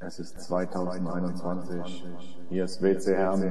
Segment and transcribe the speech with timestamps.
[0.00, 2.06] Es ist 2021.
[2.48, 3.42] Hier ist WC Herm.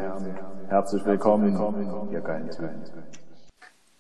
[0.68, 3.27] Herzlich willkommen, ihr geilen Typen.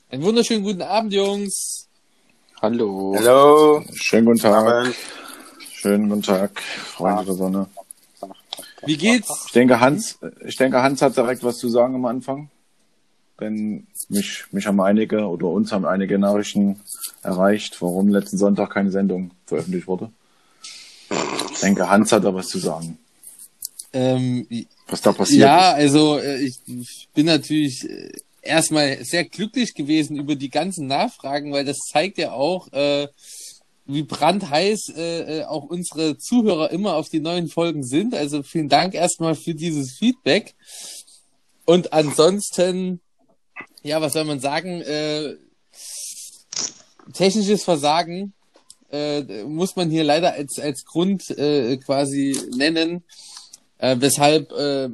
[0.10, 1.90] Einen wunderschönen guten Abend, Jungs.
[2.62, 3.13] Hallo.
[3.18, 3.84] Hallo.
[3.94, 4.66] Schönen guten Tag.
[4.66, 4.95] Abend.
[5.73, 7.68] Schönen guten Tag, Freunde der Sonne.
[8.86, 9.28] Wie geht's?
[9.48, 12.50] Ich denke, Hans, ich denke, Hans hat direkt was zu sagen am Anfang.
[13.41, 16.80] Denn mich, mich haben einige oder uns haben einige Nachrichten
[17.22, 20.09] erreicht, warum letzten Sonntag keine Sendung veröffentlicht wurde.
[21.52, 22.98] Ich denke, Hans hat da was zu sagen.
[23.92, 24.48] Ähm,
[24.88, 30.18] Was da passiert ja, also äh, ich, ich bin natürlich äh, erstmal sehr glücklich gewesen
[30.18, 33.08] über die ganzen Nachfragen, weil das zeigt ja auch, äh,
[33.86, 38.14] wie brandheiß äh, äh, auch unsere Zuhörer immer auf die neuen Folgen sind.
[38.14, 40.56] Also vielen Dank erstmal für dieses Feedback.
[41.66, 43.00] Und ansonsten,
[43.84, 44.81] ja, was soll man sagen?
[44.81, 45.36] Äh,
[47.14, 48.33] technisches Versagen
[48.92, 53.04] äh, muss man hier leider als, als Grund äh, quasi nennen,
[53.78, 54.89] äh, weshalb äh,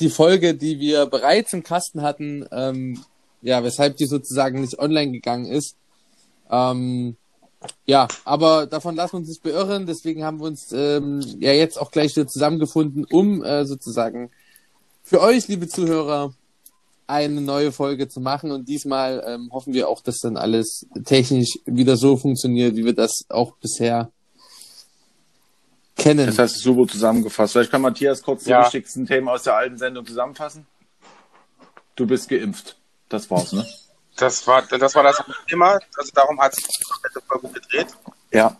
[0.00, 3.04] die Folge, die wir bereits im Kasten hatten, ähm,
[3.42, 5.76] ja, weshalb die sozusagen nicht online gegangen ist.
[6.50, 7.16] Ähm,
[7.86, 11.80] ja, aber davon lassen wir uns nicht beirren, deswegen haben wir uns ähm, ja jetzt
[11.80, 14.30] auch gleich wieder zusammengefunden, um äh, sozusagen
[15.02, 16.34] für euch, liebe Zuhörer,
[17.06, 18.50] eine neue Folge zu machen.
[18.50, 22.94] Und diesmal ähm, hoffen wir auch, dass dann alles technisch wieder so funktioniert, wie wir
[22.94, 24.10] das auch bisher
[26.06, 26.26] kennen.
[26.26, 27.52] Das hast du super zusammengefasst.
[27.52, 28.64] Vielleicht kann Matthias kurz die Ja.
[28.64, 30.66] wichtigsten Themen aus der alten Sendung zusammenfassen.
[31.94, 32.76] Du bist geimpft.
[33.08, 33.66] Das war's, ne?
[34.16, 35.78] Das war, das war das Thema.
[35.96, 37.86] Also darum hat sich die komplette Folge gedreht.
[38.32, 38.56] Ja.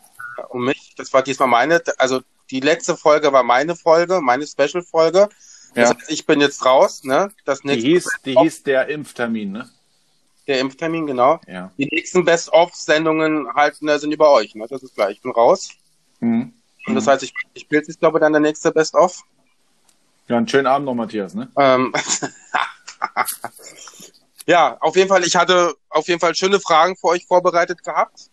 [0.50, 0.94] Um mich.
[0.97, 1.83] Das war diesmal meine.
[1.98, 5.28] Also die letzte Folge war meine Folge, meine Special-Folge.
[5.75, 5.97] Das Ja.
[5.97, 7.04] heißt, ich bin jetzt raus.
[7.04, 7.31] Ne?
[7.44, 9.71] Das Die hieß, die hieß der Impftermin, ne?
[10.47, 11.41] der Impftermin, genau.
[11.48, 11.72] Ja.
[11.76, 14.54] Die nächsten Best-of-Sendungen halten sind über euch.
[14.54, 14.66] Ne?
[14.69, 15.10] Das ist klar.
[15.10, 15.71] Ich bin raus.
[16.21, 16.53] Mhm.
[16.86, 19.22] Und das heißt, ich, ich spiele jetzt, glaube ich, dann der nächste Best-of.
[20.28, 21.50] Ja, einen schönen Abend noch, Matthias, ne?
[21.56, 21.92] Ähm,
[24.47, 28.30] ja, auf jeden Fall, ich hatte auf jeden Fall schöne Fragen für euch vorbereitet gehabt,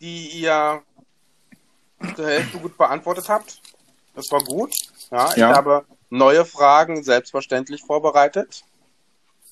[0.00, 0.82] die ihr
[2.16, 3.60] zur Hälfte gut beantwortet habt.
[4.14, 4.74] Das war gut.
[5.10, 5.54] Ja, ich Ja.
[5.54, 8.64] habe neue Fragen selbstverständlich vorbereitet.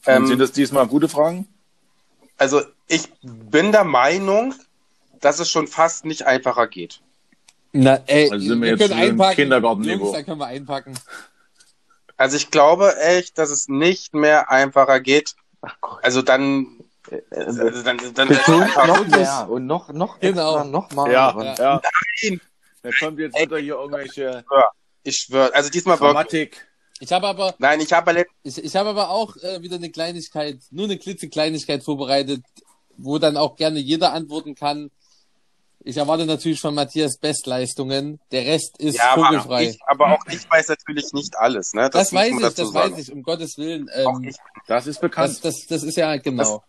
[0.06, 1.46] Ähm, sind das diesmal gute Fragen?
[2.38, 4.54] also ich bin der Meinung,
[5.20, 7.02] dass es schon fast nicht einfacher geht.
[7.72, 9.36] Na, ey, Also sind wir jetzt können einpacken.
[9.36, 10.04] Kindergartenniveau.
[10.04, 10.98] Jungs, dann können wir einpacken.
[12.16, 15.34] Also ich glaube echt, dass es nicht mehr einfacher geht.
[16.02, 16.66] Also dann,
[17.30, 20.54] also dann, dann, dann Betont noch mehr und noch, noch Genau.
[20.56, 21.10] extra, noch mal.
[21.10, 21.80] Ja, Und ja.
[22.22, 22.40] Nein.
[22.82, 24.44] Da kommt jetzt wieder hier irgendwelche
[25.02, 25.96] Ich schwöre, also diesmal.
[25.96, 26.66] Grammatik.
[26.98, 30.58] Ich habe aber, Nein, ich habe ich, ich habe aber auch äh, wieder eine Kleinigkeit,
[30.70, 32.42] nur eine klitzekleinigkeit vorbereitet,
[32.98, 34.90] wo dann auch gerne jeder antworten kann.
[35.82, 38.20] Ich erwarte natürlich von Matthias Bestleistungen.
[38.32, 39.64] Der Rest ist ja, aber auch, vogelfrei.
[39.70, 41.72] ich, aber auch ich weiß natürlich nicht alles.
[41.72, 41.88] Ne?
[41.90, 42.74] das muss weiß ich, das sagen.
[42.74, 43.88] weiß ich, um Gottes Willen.
[44.04, 44.36] Auch Ähm, ich.
[44.66, 45.30] Das ist bekannt.
[45.32, 46.62] das, das, das ist ja genau.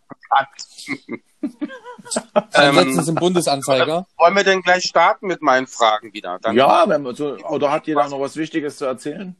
[2.54, 4.06] Ähm, Ansonsten im Bundesanzeiger.
[4.16, 6.38] wollen wir denn gleich starten mit meinen Fragen wieder?
[6.40, 9.36] Dann, ja, wenn man so, oder hat jeder noch was Wichtiges zu erzählen?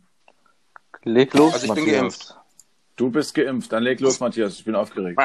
[1.04, 2.00] leg los, Also ich bin Matthias.
[2.00, 2.37] geimpft.
[2.97, 3.72] Du bist geimpft.
[3.72, 4.54] Dann leg los, Matthias.
[4.54, 5.21] Ich bin aufgeregt.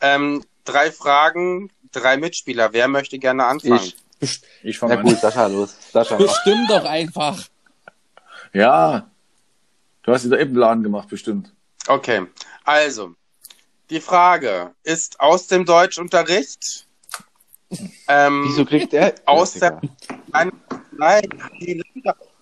[0.00, 2.72] Ähm, drei Fragen, drei Mitspieler.
[2.72, 3.92] Wer möchte gerne anfangen?
[4.20, 4.40] Ich.
[4.62, 5.20] Ich Na fange gut, an.
[5.20, 5.76] Sascha, los.
[5.92, 6.26] Sascha, mach.
[6.26, 7.42] Bestimmt doch einfach.
[8.52, 9.10] Ja.
[10.02, 11.52] Du hast wieder Ibbenladen gemacht, bestimmt.
[11.88, 12.26] Okay,
[12.64, 13.14] also
[13.90, 16.86] die Frage ist aus dem Deutschunterricht.
[18.08, 19.14] Ähm, Wieso kriegt er?
[19.26, 19.80] Aus der-.
[20.32, 20.52] Nein,
[20.92, 21.28] nein,
[21.60, 21.82] die-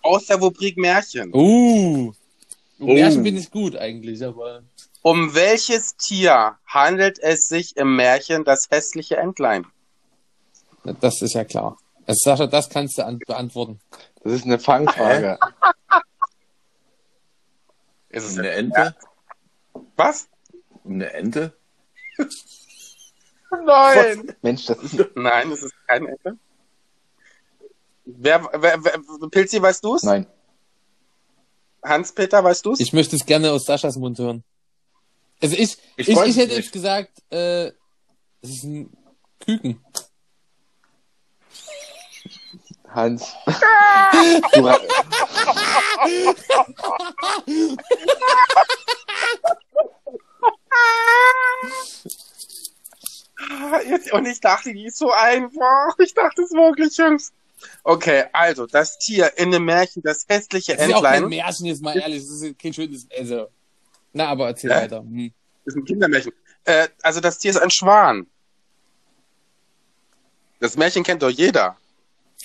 [0.02, 1.30] aus der Rubrik Märchen.
[1.34, 2.12] Uh.
[2.78, 2.92] Oh.
[2.92, 4.62] Märchen bin ich gut eigentlich, aber.
[5.06, 9.66] Um welches Tier handelt es sich im Märchen das hässliche Entlein?
[11.02, 11.76] Das ist ja klar.
[12.06, 13.80] Also Sascha, das kannst du an beantworten.
[14.22, 15.38] Das ist eine Fangfrage.
[18.08, 18.96] Ist es Um eine Ente?
[19.96, 20.28] was?
[20.84, 21.54] Um eine Ente?
[23.66, 24.34] Nein.
[24.40, 25.04] Mensch, das ist.
[25.14, 26.38] Nein, es ist keine Ente.
[28.06, 30.02] Wer, wer, wer Pilzi, weißt du's?
[30.02, 30.26] Nein.
[31.82, 32.80] Hans-Peter, weißt du's?
[32.80, 34.42] Ich möchte es gerne aus Saschas Mund hören.
[35.42, 36.56] Also ich, Ich ich, ich, hätte nicht.
[36.56, 37.66] jetzt gesagt, äh,
[38.40, 38.96] es ist ein
[39.40, 39.84] Küken.
[42.88, 43.32] Hans.
[44.54, 44.68] Du,
[53.50, 55.98] Ah, jetzt, und ich dachte, die ist so einfach.
[55.98, 57.32] Ich dachte es wirklich, Jungs.
[57.82, 61.38] Okay, also, das Tier in dem Märchen, das hässliche Das ist ja auch kein Entlein,
[61.38, 62.22] Märchen, jetzt mal ehrlich.
[62.22, 63.48] Das ist kein schönes, also.
[64.14, 64.82] Na, aber erzähl Hä?
[64.84, 65.00] weiter.
[65.00, 65.32] Hm.
[65.66, 66.32] ist ein Kindermärchen.
[66.64, 68.26] Äh, also, das Tier ist ein Schwan.
[70.60, 71.76] Das Märchen kennt doch jeder.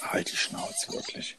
[0.01, 1.37] Halt die Schnauze, wirklich.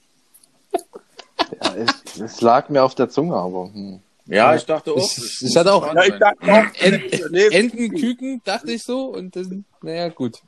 [1.63, 4.01] Ja, es, es lag mir auf der Zunge, aber hm.
[4.27, 4.97] Ja, ich dachte auch.
[4.97, 9.07] Ich- es ich hatte auch- Ja, ich dachte nee, Enten, Küken, dachte ich so.
[9.07, 10.41] Und dann, naja, gut.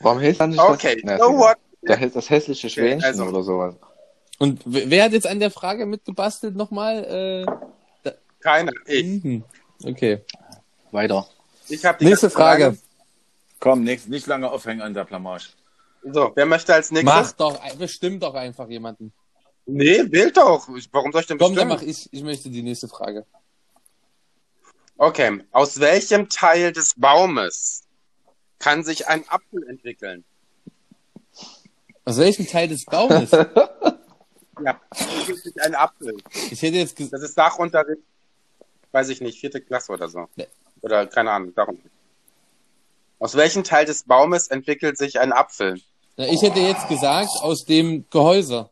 [0.00, 1.20] warum heißt dann nicht okay, das?
[1.20, 1.56] So what?
[1.82, 1.98] egal.
[1.98, 3.74] Der, das hässliche Schwänchen also- oder sowas.
[4.38, 7.46] Und wer wer hat jetzt an der Frage mitgebastelt nochmal?
[8.44, 8.72] Keiner.
[8.86, 9.42] Ich.
[9.82, 10.22] Okay.
[10.92, 11.26] Weiter.
[11.68, 12.78] ich die Nächste ganze Frage.
[13.58, 15.48] Komm, nicht, nicht lange aufhängen an der Blamage.
[16.02, 17.14] So, wer möchte als nächstes?
[17.14, 19.12] Mach doch, bestimmt doch einfach jemanden.
[19.64, 20.68] Nee, wählt doch.
[20.92, 21.68] Warum soll ich denn Komm, dann bestimmen?
[21.68, 22.12] mach ich.
[22.12, 23.24] Ich möchte die nächste Frage.
[24.98, 27.84] Okay, aus welchem Teil des Baumes
[28.58, 30.22] kann sich ein Apfel entwickeln?
[32.04, 33.30] Aus welchem Teil des Baumes?
[34.64, 36.16] Ja, entwickelt sich ein Apfel.
[36.50, 38.00] Ich hätte jetzt gesagt, Das ist Sachunterricht,
[38.94, 40.28] weiß ich nicht, vierte Klasse oder so.
[40.36, 40.46] Nee.
[40.80, 41.94] Oder keine Ahnung, Sachunterricht.
[43.18, 45.80] Aus welchem Teil des Baumes entwickelt sich ein Apfel?
[46.16, 48.70] ich hätte jetzt gesagt, aus dem Gehäuse.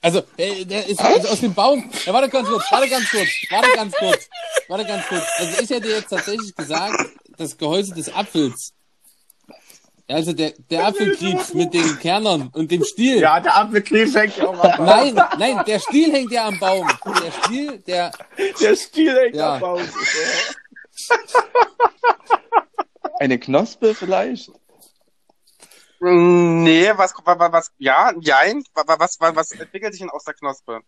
[0.00, 1.88] Also, äh, der ist also aus dem Baum.
[2.04, 4.28] Ja, warte ganz kurz, warte ganz kurz, warte ganz kurz,
[4.66, 5.22] warte ganz kurz.
[5.36, 8.72] Also ich hätte jetzt tatsächlich gesagt, das Gehäuse des Apfels.
[10.08, 13.20] Also der, der Apfelkrebs mit den Kernern und dem Stiel.
[13.20, 16.88] Ja, der Apfelkrebs hängt ja auch am Nein, nein, der Stiel hängt ja am Baum.
[17.06, 18.12] Der Stiel, der,
[18.60, 19.54] Der Stiel hängt Ja.
[19.54, 19.80] am Baum.
[23.18, 24.50] Eine Knospe vielleicht?
[26.00, 28.84] Nee, was, was, was, ja, jein, was,
[29.20, 30.80] was, was, entwickelt sich denn aus der Knospe?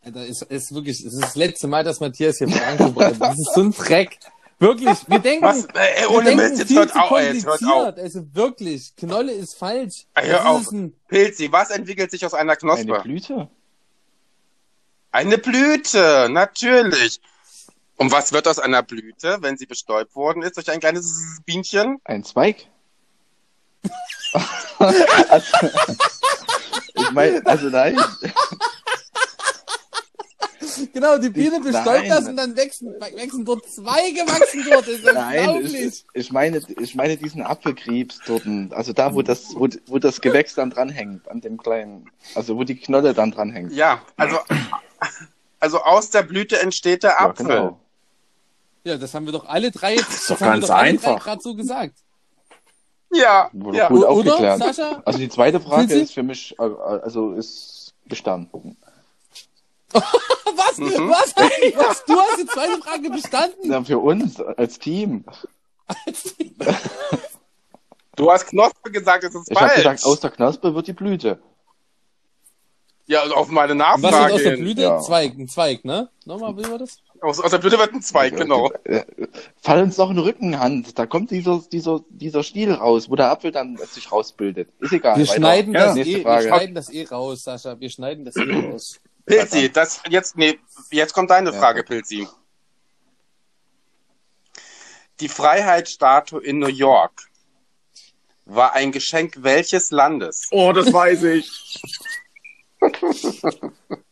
[0.00, 3.20] Alter, ist, ist wirklich, es ist das letzte Mal, dass Matthias hier Fragen vorbereitet.
[3.20, 4.18] Das ist so ein Dreck.
[4.58, 7.32] Wirklich, wir denken, Was, äh, wir ohne denken Mist, jetzt viel hört zu auf, ey,
[7.32, 7.96] jetzt hört auf.
[7.96, 10.06] Also wirklich, Knolle ist falsch.
[10.14, 10.62] Ah, hör Was auf.
[10.62, 13.00] ist ein, Pilzi, was entwickelt sich aus einer Eine Knospe?
[13.02, 13.48] Blüte?
[15.12, 17.20] Eine Blüte, natürlich.
[17.96, 22.00] Und was wird aus einer Blüte, wenn sie bestäubt worden ist durch ein kleines Bienchen?
[22.04, 22.68] Ein Zweig?
[25.28, 25.70] also,
[26.94, 27.96] ich meine, also nein.
[30.92, 34.86] genau, die Biene bestäubt das und dann wachsen, wachsen dort Zweige, wachsen dort.
[34.86, 39.54] Das ist Nein, ich, ich meine, ich meine diesen Apfelkrebs dort, also da, wo das,
[39.54, 43.72] wo, wo das Gewächs dann dranhängt, an dem kleinen, also wo die Knolle dann dranhängt.
[43.72, 44.38] Ja, also,
[45.60, 47.46] also aus der Blüte entsteht der Ja, Apfel.
[47.46, 47.80] genau.
[48.84, 51.22] Ja, das haben wir doch alle drei jetzt, das doch ganz einfach.
[51.22, 51.94] gerade so gesagt.
[53.12, 53.88] Ja, Wurde ja.
[53.88, 54.58] gut Oder, aufgeklärt.
[54.58, 55.02] Sascha?
[55.04, 58.76] Also die zweite Frage ist für mich, äh, also ist bestanden.
[60.78, 60.98] Was?
[60.98, 61.08] Mhm.
[61.10, 61.36] Was?
[61.76, 62.04] Was?
[62.04, 63.70] Du hast die zweite Frage bestanden?
[63.70, 65.24] Ja, für uns als Team.
[68.16, 69.76] Du hast Knospe gesagt, das ist Ich habe falsch.
[69.82, 71.38] gesagt, aus der Knospe wird die Blüte.
[73.06, 74.34] ja, also auf meine Und was wird Nachfrage.
[74.34, 74.56] aus der.
[74.56, 74.82] Blüte?
[74.82, 74.98] ja.
[75.00, 76.10] Zweig, ein Zweig, ne?
[76.24, 76.98] Nochmal, wie war das?
[77.20, 78.70] Aus, aus der Blüte wird ein Zweig, genau.
[78.84, 79.04] Äh,
[79.60, 80.98] Fall uns doch in den Rückenhand.
[80.98, 84.68] Da kommt dieser, dieser, dieser Stiel raus, wo der Apfel dann sich rausbildet.
[84.80, 85.16] Ist egal.
[85.16, 87.78] Wir schneiden, das eh, wir schneiden das eh raus, Sascha.
[87.80, 89.00] Wir schneiden das eh raus.
[89.28, 90.58] Pilzi, das jetzt, nee,
[90.90, 91.58] jetzt kommt deine Ja.
[91.58, 92.26] Frage, Pilzi.
[95.20, 97.28] Die Freiheitsstatue in New York
[98.44, 100.48] war ein Geschenk welches Landes?
[100.50, 101.82] Oh, das weiß ich.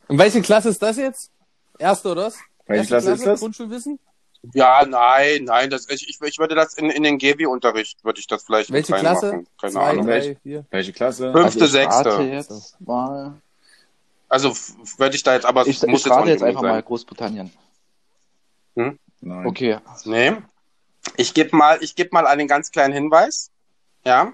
[0.08, 1.30] Und welche Klasse ist das jetzt?
[1.78, 2.36] Erste oder was?
[2.66, 3.40] Welche Erste Klasse ist das?
[3.40, 3.98] Grundschulwissen?
[4.54, 8.26] Ja, nein, nein, das, ich, ich, ich würde das in, in den GW-Unterricht, würde ich
[8.28, 9.26] das vielleicht mit Welche Klasse?
[9.30, 9.48] reinmachen.
[9.60, 10.06] Keine Zwei, Ahnung.
[10.06, 10.64] drei, vier.
[10.70, 11.32] Welche Klasse?
[11.32, 11.46] Fünf.
[11.46, 12.10] Also Sechste.
[12.30, 13.40] jetzt mal,
[14.28, 14.54] Also
[14.98, 17.52] würde ich da jetzt, aber es ich, muss ich jetzt jetzt einfach mal unbedingt Großbritannien.
[18.74, 19.46] Nein.
[19.46, 19.78] Okay.
[19.94, 20.12] sein.
[20.12, 20.42] Nee.
[21.16, 23.50] Ich gebe mal, ich gebe mal einen ganz kleinen Hinweis.
[24.04, 24.32] Ja.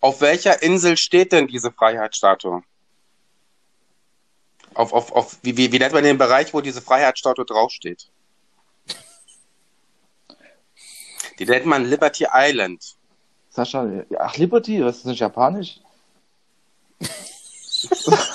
[0.00, 2.62] Auf welcher Insel steht denn diese Freiheitsstatue?
[4.74, 8.08] Auf, auf, auf, wie, wie, wie nennt man den Bereich, wo diese Freiheitsstatue draufsteht?
[11.38, 12.96] Die nennt man Liberty Island.
[13.50, 15.80] Sascha, ach Liberty, was ist das japanisch?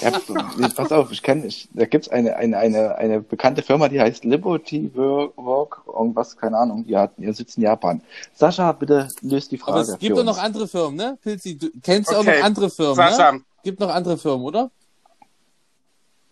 [0.00, 4.00] ja, pass auf, ich kenne, ich, da gibt's eine, eine, eine, eine bekannte Firma, die
[4.00, 8.02] heißt Liberty Work, irgendwas, keine Ahnung, die hat, ihr sitzt in Japan.
[8.34, 9.72] Sascha, bitte löst die Frage.
[9.72, 10.44] Aber es gibt für doch noch uns.
[10.44, 11.18] andere Firmen, ne?
[11.22, 12.38] Pilzi, du kennst auch Okay.
[12.38, 13.40] noch andere Firmen, Sascha, ne?
[13.62, 14.70] Gibt noch andere Firmen, oder?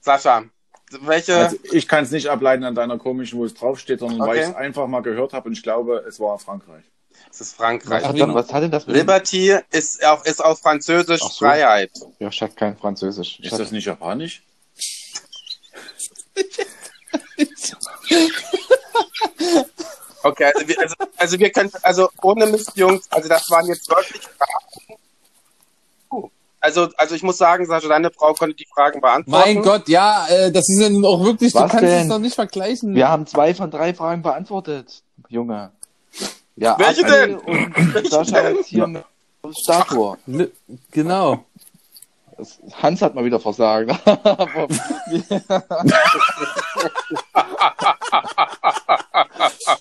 [0.01, 0.45] Sascha,
[1.00, 1.37] welche?
[1.37, 4.43] Also ich kann es nicht ableiten an deiner komischen, wo es draufsteht, sondern weil Okay.
[4.43, 6.85] ich es einfach mal gehört habe und ich glaube, es war Frankreich.
[7.29, 8.03] Das ist Frankreich.
[8.03, 11.29] Was, was hat denn das mit Liberty ist auch ist auf Französisch so.
[11.29, 11.91] Freiheit.
[12.19, 13.38] Ja, ich hatte kein Französisch.
[13.38, 14.43] Ich Ist hatte, das nicht japanisch?
[20.23, 23.88] Okay, also wir, also, also wir können, also ohne Mist, Jungs, also das waren jetzt
[23.91, 24.99] wirklich Fragen.
[26.64, 29.54] Also, also ich muss sagen, Sascha, deine Frau konnte die Fragen beantworten.
[29.54, 32.09] Mein Gott, ja, äh, das ist ja nun auch wirklich, du Was kannst es denn?
[32.09, 32.94] doch nicht vergleichen.
[32.94, 35.73] wir haben zwei von drei Fragen beantwortet, Junge.
[36.56, 37.94] Ja, Welche Axel denn?
[37.94, 39.04] Und Sascha jetzt hier mit
[39.52, 40.16] Statue.
[40.90, 41.44] Genau.
[42.83, 43.91] Hans hat mal wieder versagt.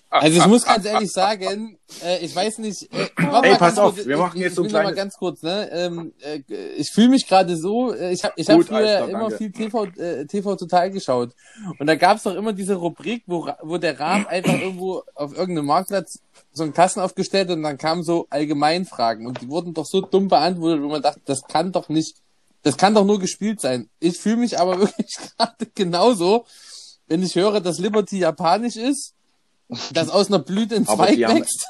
[0.10, 2.84] Also ich muss ganz ehrlich sagen, äh, ich weiß nicht.
[2.94, 3.10] Äh,
[3.42, 4.98] Ey, pass auf, kurz, wir machen ich, jetzt so ich ein will noch mal kleines-
[4.98, 5.70] ganz kurz, ne?
[5.72, 6.40] Ähm, äh,
[6.78, 7.94] ich fühle mich gerade so.
[7.94, 9.38] Äh, ich habe ich hab früher Alter, immer danke.
[9.38, 11.32] viel TV, äh, TV total geschaut
[11.80, 15.68] und da gab's doch immer diese Rubrik, wo wo der Rahmen einfach irgendwo auf irgendeinem
[15.68, 16.20] Marktplatz
[16.54, 20.02] so einen Kasten aufgestellt hat und dann kamen so Allgemeinfragen und die wurden doch so
[20.02, 22.18] dumm beantwortet, wo man dachte, das kann doch nicht,
[22.64, 23.90] das kann doch nur gespielt sein.
[24.00, 26.46] Ich fühle mich aber wirklich gerade genauso,
[27.08, 29.14] wenn ich höre, dass Liberty japanisch ist,
[29.92, 31.66] dass aus einer Blüte ein Aber Zweig die haben- wächst.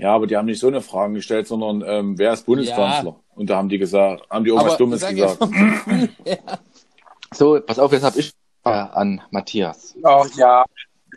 [0.00, 3.16] Ja, aber die haben nicht so eine Frage gestellt, sondern ähm, wer ist Bundeskanzler?
[3.34, 5.38] Und da haben die gesagt, haben die irgendwas Aber Dummes ja gesagt.
[7.34, 8.32] so, pass auf, jetzt habe ich
[8.62, 9.94] Frage an Matthias.
[10.02, 10.64] Oh, ja.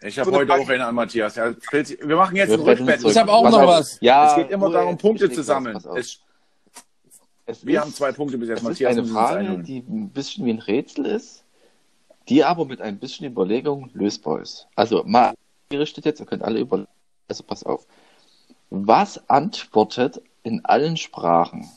[0.03, 1.35] Ich habe heute auch eine an Matthias.
[1.35, 3.03] Ja, wir machen jetzt Wir ein Rückbett.
[3.03, 3.67] Ich hab auch Pass noch auf.
[3.67, 3.97] was.
[4.01, 5.77] Ja, Es geht immer Ruhe, darum, Punkte zu sammeln.
[5.95, 6.19] Es,
[7.51, 8.59] Es wir ist- haben zwei Punkte bis jetzt.
[8.59, 11.43] Es ist Matthias eine muss uns Frage, die ein bisschen wie ein Rätsel ist,
[12.29, 14.67] die aber mit ein bisschen Überlegung lösbar ist.
[14.75, 15.33] Also mal
[15.69, 16.87] gerichtet jetzt, ihr könnt alle über.
[17.27, 17.85] Also pass auf.
[18.69, 21.69] Was antwortet in allen Sprachen?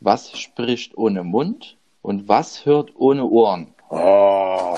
[0.00, 3.74] Was spricht ohne Mund und was hört ohne Ohren?
[3.88, 4.76] Oh,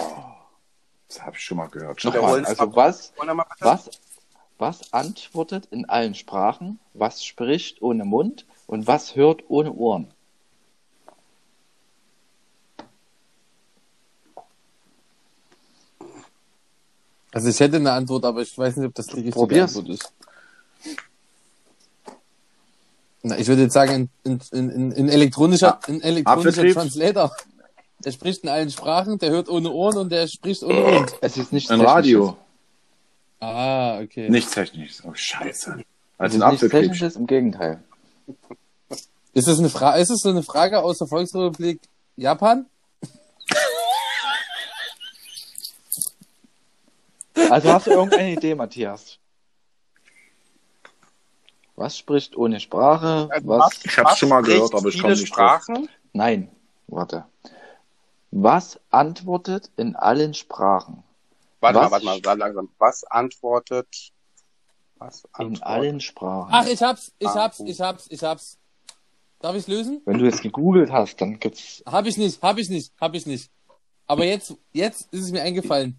[1.09, 2.02] das habe ich schon mal gehört.
[2.04, 2.76] Nochmal, Wiederholen's also mal.
[2.76, 3.45] was, mal bitte?
[3.64, 3.90] was,
[4.59, 6.78] was antwortet in allen Sprachen?
[6.95, 10.12] Was spricht ohne Mund und was hört ohne Ohren?
[17.32, 19.76] Also ich hätte eine Antwort, aber ich weiß nicht, ob das die richtige Probier's.
[19.76, 20.12] Antwort ist.
[23.23, 26.66] Na, ich würde jetzt sagen, in, in, in, in elektronischer, in elektronischer?
[26.73, 27.32] Translator.
[28.04, 31.14] Der spricht in allen Sprachen, der hört ohne Ohren und der spricht ohne Mund.
[31.20, 32.37] Es ist nicht Ein Radio.
[33.40, 34.30] Ah, okay.
[34.30, 35.04] Nichts Technisches.
[35.04, 35.70] Oh, scheiße.
[35.73, 35.85] Es
[36.18, 36.82] Also ein nichts Apfelkrieg.
[36.82, 37.82] Technisches, im Gegenteil.
[39.35, 41.80] Ist das eine Frage, ist es so eine Frage aus der Volksrepublik
[42.16, 42.66] Japan?
[47.50, 49.19] Also hast du irgendeine Idee, Matthias?
[51.76, 53.28] Was spricht ohne Sprache?
[53.31, 53.85] Also Was?
[53.85, 55.62] Ich hab's was schon mal gehört, aber ich viele komm nicht drauf.
[55.62, 55.88] Sprachen?
[56.12, 56.50] Nein,
[56.88, 57.25] warte.
[58.31, 61.02] Was antwortet in allen Sprachen?
[61.61, 61.90] Warte Was?
[61.90, 62.69] mal, warte mal, langsam.
[62.78, 64.12] Was antwortet?
[64.97, 65.62] Was In antwortet?
[65.62, 66.50] allen Sprachen.
[66.52, 68.59] Ach, ich hab's, ich Ah, hab's, ich hab's, ich hab's.
[69.40, 70.02] Darf ich lösen?
[70.05, 71.81] Wenn du jetzt gegoogelt hast, dann gibt's.
[71.87, 73.50] Hab ich nicht, hab ich nicht, hab ich nicht.
[74.09, 75.97] Aber jetzt, jetzt ist es mir eingefallen.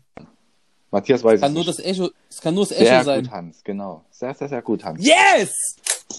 [0.91, 1.79] Matthias weiß Kann es nur nicht.
[1.79, 3.22] das Echo, es kann nur das Echo Sehr sein.
[3.24, 4.05] gut, Hans, genau.
[4.12, 5.05] Sehr, sehr, sehr gut, Hans.
[5.05, 5.75] Yes!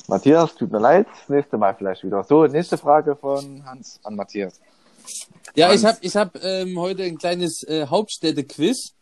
[0.07, 1.07] Matthias, tut mir leid.
[1.29, 2.23] Nächste Mal vielleicht wieder.
[2.25, 4.61] So, nächste Frage von Hans an Matthias.
[5.57, 5.85] Ja, ich Hans.
[5.85, 8.93] habe ich hab, ähm, heute ein kleines äh, Hauptstädte-Quiz.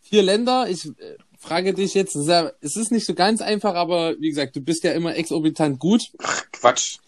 [0.00, 0.68] Vier Länder.
[0.68, 4.16] Ich äh, frage dich jetzt, es ist, ja, es ist nicht so ganz einfach, aber
[4.18, 6.02] wie gesagt, du bist ja immer exorbitant gut.
[6.50, 6.98] Quatsch.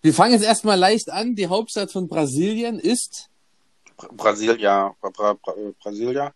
[0.00, 1.34] Wir fangen jetzt erstmal leicht an.
[1.34, 3.28] Die Hauptstadt von Brasilien ist
[3.98, 4.94] Bra- Brasilia.
[5.02, 5.52] Bra Bra Bra
[5.82, 6.32] Brasilia.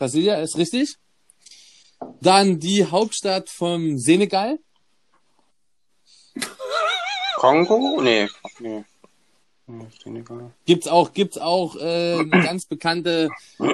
[0.00, 0.96] Brasilia, ist richtig.
[2.22, 4.58] Dann die Hauptstadt vom Senegal.
[7.36, 8.00] Kongo?
[8.02, 8.26] Nee.
[8.60, 8.84] Nee.
[10.02, 10.52] Senegal.
[10.64, 13.28] Gibt's auch, gibt's auch äh, eine ganz bekannte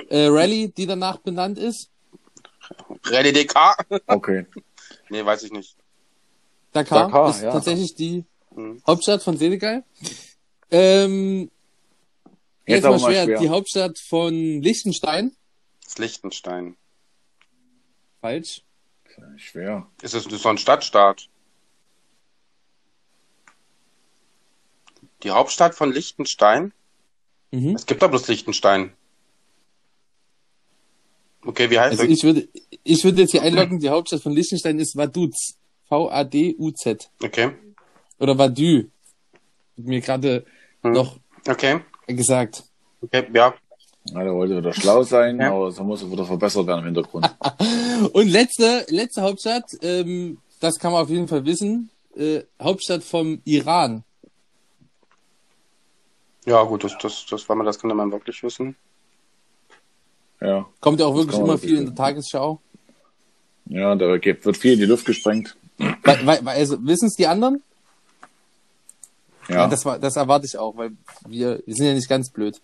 [0.08, 1.90] äh, Rallye, die danach benannt ist.
[3.04, 3.76] Rallye Dakar?
[4.08, 4.46] Okay.
[5.08, 5.76] nee, weiß ich nicht.
[6.72, 7.52] Dakar, Dakar, ist ja.
[7.52, 8.24] tatsächlich die
[8.56, 8.80] Mhm.
[8.86, 9.84] Hauptstadt von Senegal.
[10.70, 11.50] Ähm,
[12.66, 13.24] Jetzt jetzt aber mal schwer.
[13.24, 13.38] schwer.
[13.38, 15.36] Die Hauptstadt von Liechtenstein.
[15.86, 16.76] Das ist Liechtenstein.
[18.20, 18.62] Falsch.
[19.36, 19.86] Schwer.
[20.02, 21.28] Ist das so ein Stadtstaat?
[25.22, 26.72] Die Hauptstadt von Liechtenstein?
[27.52, 27.76] Mhm.
[27.76, 28.94] Es gibt doch bloß Liechtenstein.
[31.44, 32.10] Okay, wie heißt Also der?
[32.12, 32.48] ich würde,
[32.82, 35.56] ich würde jetzt hier einloggen, die Hauptstadt von Liechtenstein ist Vaduz.
[35.88, 37.12] V-A-D-U-Z.
[37.22, 37.52] Okay.
[38.18, 38.86] Oder Vaduz.
[39.78, 40.44] Hat mir gerade
[40.82, 40.92] Hm.
[40.92, 41.16] noch
[41.46, 41.80] Okay.
[42.08, 42.64] gesagt.
[43.00, 43.54] Okay, ja.
[44.12, 45.52] Ja, der wollte wieder schlau sein, Ja.
[45.52, 47.28] aber so muss er wieder verbessert werden im Hintergrund.
[48.12, 53.40] Und letzte, letzte Hauptstadt, ähm, das kann man auf jeden Fall wissen, äh, Hauptstadt vom
[53.44, 54.04] Iran.
[56.44, 58.76] Ja, gut, das, das, das, weil man das kann man wirklich wissen.
[60.40, 60.64] ja.
[60.80, 61.96] Kommt ja auch wirklich immer viel in der wissen.
[61.96, 62.60] Tagesschau.
[63.66, 65.56] Ja, da wird viel in die Luft gesprengt.
[65.78, 67.62] Weil, weil, weil, also, wissen es die anderen?
[69.48, 70.92] Ja, Ja, das, war, das erwarte ich auch, weil
[71.26, 72.60] wir, wir sind ja nicht ganz blöd.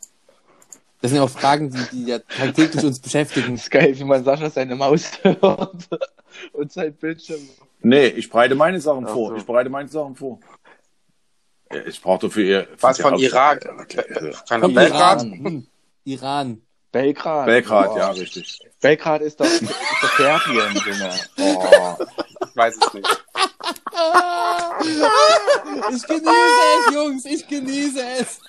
[1.02, 3.52] Das sind ja auch Fragen, die, die ja tagtäglich uns beschäftigen.
[3.56, 5.88] Das ist geil, wie man Sascha seine Maus hört
[6.52, 7.40] und sein Bildschirm.
[7.80, 9.30] nee, ich bereite meine Sachen Ach vor.
[9.30, 9.36] so.
[9.36, 10.38] Ich bereite meine Sachen vor.
[11.86, 12.68] Ich brauche doch für ihr.
[12.80, 13.68] Was von Irak?
[13.80, 14.04] Okay.
[14.48, 15.22] Keine Komm, Belgrad?
[15.24, 15.44] Iran.
[15.44, 15.66] Hm,
[16.04, 16.62] Iran.
[16.92, 17.46] Belgrad.
[17.46, 17.98] Belgrad, Boah.
[17.98, 18.60] ja, richtig.
[18.80, 21.10] Belgrad ist doch, ist doch Serbien, Junge.
[21.38, 21.96] Oh.
[22.48, 23.08] Ich weiß es nicht.
[25.94, 28.40] Ich genieße es, Jungs, ich genieße es.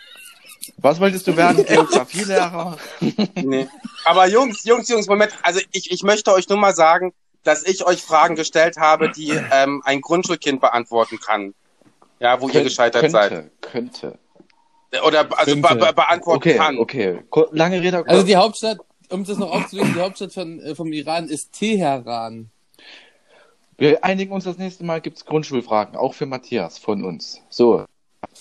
[0.78, 1.66] Was wolltest du werden?
[1.68, 2.78] Geografielehrer?
[3.36, 3.68] Nee.
[4.06, 5.34] Aber Jungs, Jungs, Jungs, Moment.
[5.44, 9.32] Also ich, ich möchte euch nur mal sagen, dass ich euch Fragen gestellt habe, die
[9.52, 11.54] ähm, ein Grundschulkind beantworten kann.
[12.20, 13.52] Ja, wo ihr Kön- gescheitert könnte, seid.
[13.62, 14.18] Könnte.
[15.06, 15.86] Oder also be Könnte.
[15.88, 16.78] be beantworten Okay, kann.
[16.78, 17.20] okay.
[17.30, 18.06] Ko- Lange Rede.
[18.08, 18.78] Also die Hauptstadt,
[19.10, 22.50] um das noch aufzulösen, die Hauptstadt von, äh, vom Iran ist Teheran.
[23.78, 27.42] Wir einigen uns das nächste Mal, gibt's Grundschulfragen, auch für Matthias von uns.
[27.50, 27.86] So,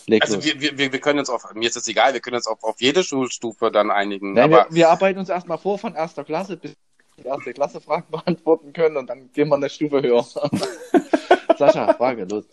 [0.06, 2.46] leg Also wir, wir, wir können uns auf, mir ist es egal, wir können uns
[2.46, 4.34] auf, auf jede Schulstufe dann einigen.
[4.34, 6.76] Nein, aber wir, wir arbeiten uns erstmal vor von erster Klasse, bis
[7.16, 10.24] wir die erste Klasse Fragen beantworten können und dann gehen wir eine Stufe höher.
[11.58, 12.44] Sascha, Frage, los.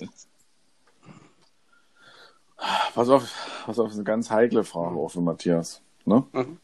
[2.94, 3.24] Pass auf,
[3.66, 5.82] pass auf, das ist eine ganz heikle Frage auch für Matthias.
[6.06, 6.26] Ne?
[6.34, 6.60] mhm,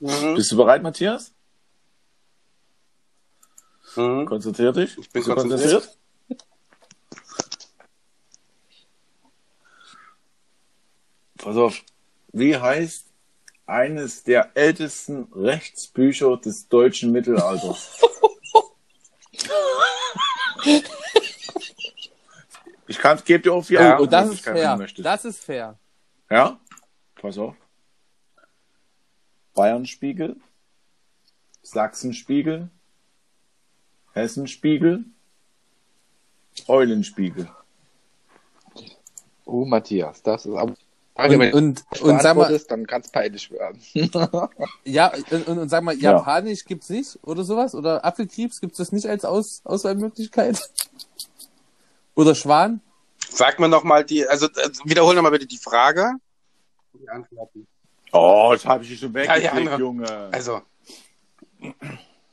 [0.34, 1.32] Bist du bereit, Matthias?
[3.96, 4.26] Mhm.
[4.26, 4.98] Konzentrier dich.
[4.98, 5.98] Ich bin Bist du konzentriert.
[11.38, 11.82] Pass auf.
[12.32, 13.06] Wie heißt
[13.66, 18.00] eines der ältesten Rechtsbücher des deutschen Mittelalters?
[22.86, 24.76] ich kann, gebe dir auch vier Ja, Oh, das ist fair.
[24.76, 25.04] möchtest.
[25.04, 25.78] Das ist fair.
[26.30, 26.60] Ja?
[27.16, 27.56] Pass auf.
[29.54, 30.36] Bayernspiegel,
[31.62, 32.70] Sachsenspiegel,
[34.14, 35.04] Hessenspiegel,
[36.68, 37.48] Eulenspiegel.
[39.44, 40.74] Oh, Matthias, das ist aber.
[41.14, 43.78] Und, und, und sag mal, dann kann es peinlich werden.
[44.84, 46.12] ja, und, und, und sag mal, Ja.
[46.12, 47.74] Japanisch gibt's nicht oder sowas?
[47.74, 50.70] Oder Apfelkrebs gibt's das nicht als Aus Auswahlmöglichkeit?
[52.14, 52.80] Oder Schwan?
[53.28, 56.12] Sag mir noch mal die, also äh, wiederhol noch mal bitte die Frage.
[56.94, 57.66] Die Antworten.
[58.12, 59.78] Oh, das habe ich schon Ja, ja, weggekriegt, andere.
[59.78, 60.28] Junge.
[60.32, 60.60] Also,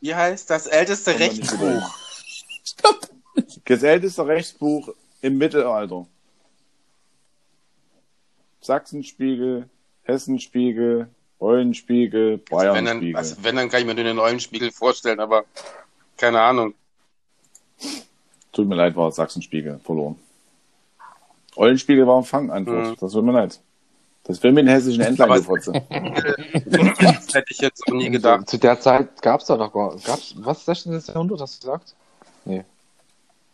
[0.01, 1.95] wie heißt das älteste Kommt Rechtsbuch?
[2.63, 3.09] Stopp!
[3.65, 4.89] Das älteste Rechtsbuch
[5.21, 6.05] im Mittelalter.
[8.61, 9.69] Sachsenspiegel,
[10.03, 11.07] Hessenspiegel,
[11.39, 13.15] Eulenspiegel, Wenn dann, Bayernspiegel.
[13.15, 15.45] also, wenn, dann kann ich mir nur den neuen Spiegel vorstellen, aber
[16.17, 16.73] keine Ahnung.
[18.51, 20.17] Tut mir leid, war Sachsenspiegel verloren.
[21.55, 22.89] Eulenspiegel war ein Fangantwort.
[22.89, 22.95] Mhm.
[22.99, 23.59] Das tut mir leid.
[24.23, 25.71] Das will mir den hessischen Entlein gefotze.
[27.33, 28.49] Hätte ich jetzt auch nie gedacht.
[28.49, 30.99] Zu der Zeit gab's da noch gar, gab's, was 16.
[31.07, 31.95] Jahrhundert, hast du gesagt?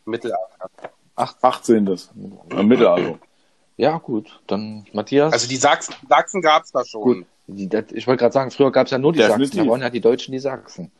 [0.05, 0.69] Mittelalter.
[1.15, 1.85] 18.
[1.85, 2.09] Das.
[2.49, 3.17] Im Mittelalter.
[3.77, 5.33] Ja, gut, dann Matthias.
[5.33, 7.01] Also die Sachsen, Sachsen gab's da schon.
[7.01, 7.25] Gut.
[7.47, 9.47] die, das, ich wollte gerade sagen, früher gab's ja nur die Definitiv.
[9.55, 10.91] Sachsen, da waren ja die Deutschen die Sachsen.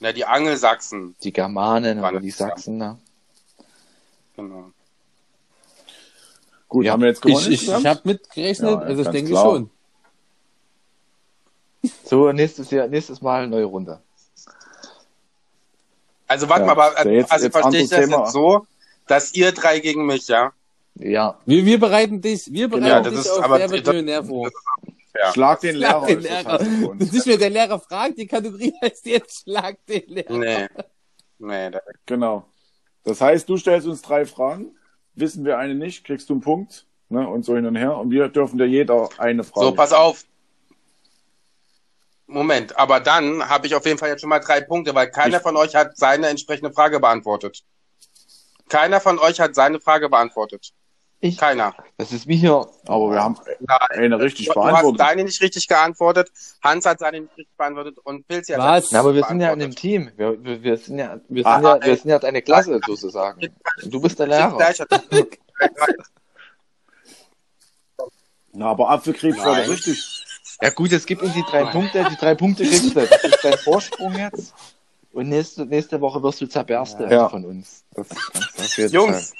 [0.00, 1.16] Na, die Angelsachsen.
[1.22, 2.30] Die Germanen, Waren aber die.
[2.30, 2.98] Sachsen, ne?
[4.36, 4.70] Genau.
[6.68, 6.92] Gut, Ja.
[6.92, 7.52] haben wir jetzt Ich, gewonnen?
[7.52, 9.44] ich, ich habe mitgerechnet, Ja, also ich denke klar.
[9.44, 9.70] schon.
[12.04, 14.00] So, nächstes Jahr, nächstes Mal neue Runde.
[16.26, 18.18] Also warte Ja, mal, aber jetzt- also jetzt verstehe ich das Thema.
[18.20, 18.66] jetzt so,
[19.06, 20.52] dass ihr drei gegen mich, ja?
[20.96, 23.86] Ja, Wir, wir bereiten dich, wir bereiten Ja, das dich ist- auf aber Wer wird
[23.86, 24.50] das- Millionär vor.
[25.14, 25.32] Ja.
[25.32, 25.90] Schlag den Lehrer.
[26.00, 26.52] Schlag den ist das Lehrer.
[26.58, 27.12] heißt für uns.
[27.12, 30.32] Nicht mehr der Lehrer fragt, die Kategorie heißt jetzt Schlag den Lehrer.
[30.36, 30.68] Nee.
[31.38, 32.44] Nee, da, Genau.
[33.04, 34.76] Das heißt, du stellst uns drei Fragen,
[35.14, 37.96] wissen wir eine nicht, kriegst du einen Punkt, ne, und so hin und her.
[37.96, 39.66] Und wir dürfen dir jeder eine Frage.
[39.68, 40.24] so, pass auf.
[42.30, 45.38] Moment, aber dann habe ich auf jeden Fall jetzt schon mal drei Punkte, weil keiner
[45.38, 47.62] Ich- von euch hat seine entsprechende Frage beantwortet.
[48.68, 50.72] Keiner von euch hat seine Frage beantwortet.
[51.20, 51.36] ich.
[51.38, 51.74] Keiner.
[51.96, 52.68] Das ist wie hier.
[52.86, 53.36] Aber wir haben
[53.88, 55.00] eine richtig Du, du hast beantwortet.
[55.00, 56.30] deine nicht richtig geantwortet,
[56.62, 58.92] Hans hat seine nicht richtig beantwortet und Pilzi hat Was?
[58.92, 59.80] Na, aber wir sind ja in einem beantwortet.
[59.80, 60.12] Team.
[60.16, 61.86] Wir, wir, wir sind ja, wir Ah, sind ja, ey.
[61.88, 63.40] wir sind ja eine Klasse sozusagen.
[63.82, 64.56] Und du bist der Lehrer.
[68.52, 70.24] Na, aber Apfelkrebs war doch richtig.
[70.60, 72.04] Ja gut, es gibt uns die drei Punkte.
[72.10, 73.06] Die drei Punkte kriegst du.
[73.06, 74.54] Das ist dein Vorsprung jetzt.
[75.12, 77.28] Und nächste, nächste Woche wirst du zerberstet Ja.
[77.28, 77.84] von uns.
[77.94, 79.32] Das du auf jeden Jungs,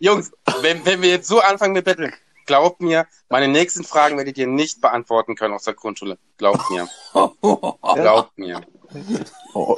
[0.00, 0.30] Jungs,
[0.62, 2.12] wenn, wenn wir jetzt so anfangen mit Battle,
[2.46, 6.18] glaubt mir, meine nächsten Fragen werdet ihr nicht beantworten können aus der Grundschule.
[6.36, 6.88] Glaubt mir.
[7.94, 8.60] Glaubt mir.
[9.54, 9.76] Oh.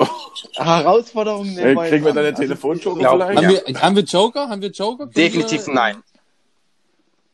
[0.56, 2.28] Herausforderungen Ey, nehmen wir kriegen wir deine.
[2.28, 3.36] Also, Telefonjoker vielleicht?
[3.44, 4.48] Haben, wir, haben wir Joker?
[4.48, 4.98] Haben wir Joker?
[5.04, 6.02] Können Definitiv wir- nein.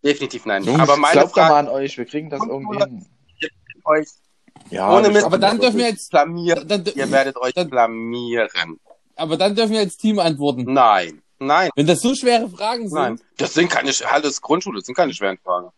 [0.04, 0.62] Definitiv nein.
[0.64, 1.98] Jungs, Aber meine glaubt doch mal Frage, an euch.
[1.98, 3.06] Wir kriegen das irgendwie hin.
[3.86, 4.08] Euch
[4.70, 5.24] Ja, Ohne Mist.
[5.26, 6.66] Aber dann dürfen wir jetzt, blamieren.
[6.66, 8.48] dann, Ihr werdet euch dann- blamieren.
[9.16, 10.64] aber dann dürfen wir als Team antworten.
[10.72, 13.20] Nein, nein, Wenn das so schwere Fragen sind, nein.
[13.36, 15.68] Das sind keine, halt, das Grundschule, das sind keine schweren Fragen.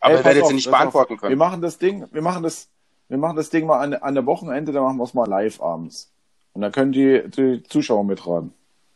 [0.00, 0.78] Aber ihr werdet sie nicht pass auf.
[0.80, 1.38] beantworten Wir können.
[1.38, 2.68] machen das Ding, wir machen das,
[3.08, 5.60] wir machen das Ding mal an, an der Wochenende, dann machen wir es mal live
[5.62, 6.10] abends.
[6.54, 8.52] Und dann können die, die Zuschauer mitraten.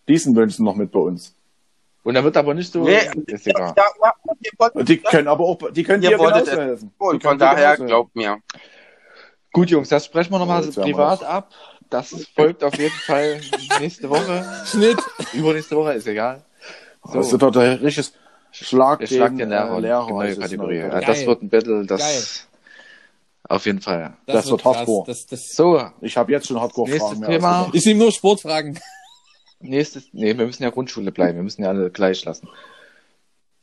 [0.09, 1.35] Diesen wünschen noch mit bei uns.
[2.07, 2.85] Und dann wird aber nicht so.
[2.85, 3.01] Nee.
[3.27, 3.75] Ist egal.
[3.77, 6.93] Ja, ja, Und die können aber auch, die können Ihr dir wolltet helfen.
[6.99, 8.39] Und von daher, glaubt mir.
[9.53, 11.51] Gut, Jungs, das sprechen wir nochmal haben privat ab.
[11.91, 13.41] Das folgt auf jeden Fall
[13.81, 14.45] nächste Woche.
[14.67, 14.99] Schnitt.
[15.33, 16.45] Übernächste Woche ist egal.
[17.13, 18.13] Das ist doch der richtiges
[18.53, 20.77] Schlag, Ich schlag gegen, den Lehrer, Lehrer neue Kategorie.
[20.77, 22.23] Ja, das wird ein Battle, das Geil.
[23.49, 24.17] auf jeden Fall.
[24.27, 24.77] Das wird krass.
[24.77, 25.07] Hardcore.
[25.09, 27.19] Das, das, So, Ich habe jetzt schon Hardcore-Fragen.
[27.19, 27.69] Nächstes Thema.
[27.73, 28.79] ich nehme nur Sportfragen.
[29.61, 32.49] Nächstes, nee, wir müssen ja Grundschule bleiben, wir müssen ja alle gleich lassen.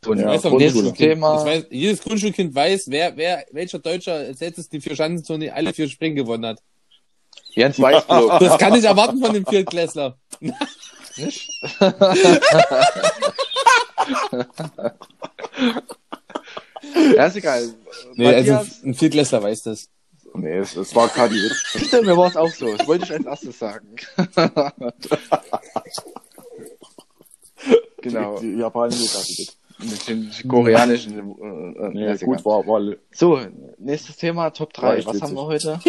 [0.03, 1.45] So, Ja, nächstes jedes Thema.
[1.45, 5.87] Weiß, jedes Grundschulkind weiß, wer, wer, welcher Deutscher als letztes die vier Schanzentournee alle vier
[5.87, 6.61] Springen gewonnen hat.
[7.51, 8.39] Jens Weißblock.
[8.39, 10.17] Das kann ich erwarten von dem Viertklässler.
[11.15, 11.49] nicht?
[17.15, 17.69] ja, ist egal.
[18.15, 19.89] Nee, also ein Viertklässler weiß das.
[20.35, 21.39] Nee, es, es war Kadi.
[21.73, 22.75] bitte, mir war es auch so.
[22.75, 23.87] Das wollte ich als erstes sagen.
[28.01, 28.39] genau.
[28.39, 29.47] Die, die japanische Kadi.
[29.79, 31.17] Mit den koreanischen.
[31.17, 33.39] Äh, äh, Nee, ist gut, war, war, So,
[33.77, 34.97] nächstes Thema, Top War 3.
[34.97, 35.79] echt Was haben wir heute?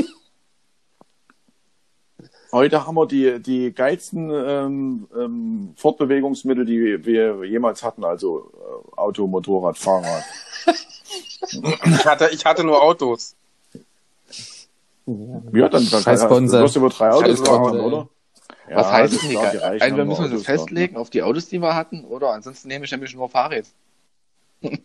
[2.53, 8.97] Heute haben wir die, die geilsten ähm, ähm, Fortbewegungsmittel, die wir jemals hatten, also äh,
[8.97, 10.23] Auto, Motorrad, Fahrrad.
[11.47, 13.37] Ich hatte, ich hatte nur Autos.
[15.07, 16.61] Ja, dann, dann Scheiß du Sponsor.
[16.61, 18.09] wirst über drei Autos Sponsor, oder?
[18.73, 19.31] Was Ja, heißt das denn
[19.81, 22.69] Entweder haben müssen wir Autos das festlegen auf die Autos, die wir hatten, oder ansonsten
[22.69, 23.69] nehme ich nämlich nur Fahrräder.
[24.63, 24.79] Ne?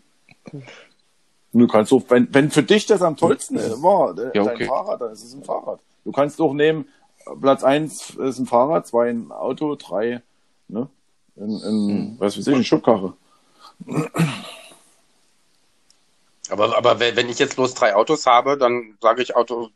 [1.52, 4.66] Du kannst auch, wenn, wenn für dich das am tollsten war, äh, Ja, dein okay.
[4.66, 5.80] Fahrrad, dann ist es ein Fahrrad.
[6.04, 6.88] Du kannst auch nehmen,
[7.42, 10.22] Platz eins ist ein Fahrrad, zwei ein Auto, drei,
[10.68, 10.90] ne?
[11.36, 12.16] In, in, Hm.
[12.20, 13.14] was weiß ich, eine Schubkarre.
[16.50, 19.70] Aber, aber wenn wenn ich jetzt bloß drei Autos habe, dann sage ich Auto,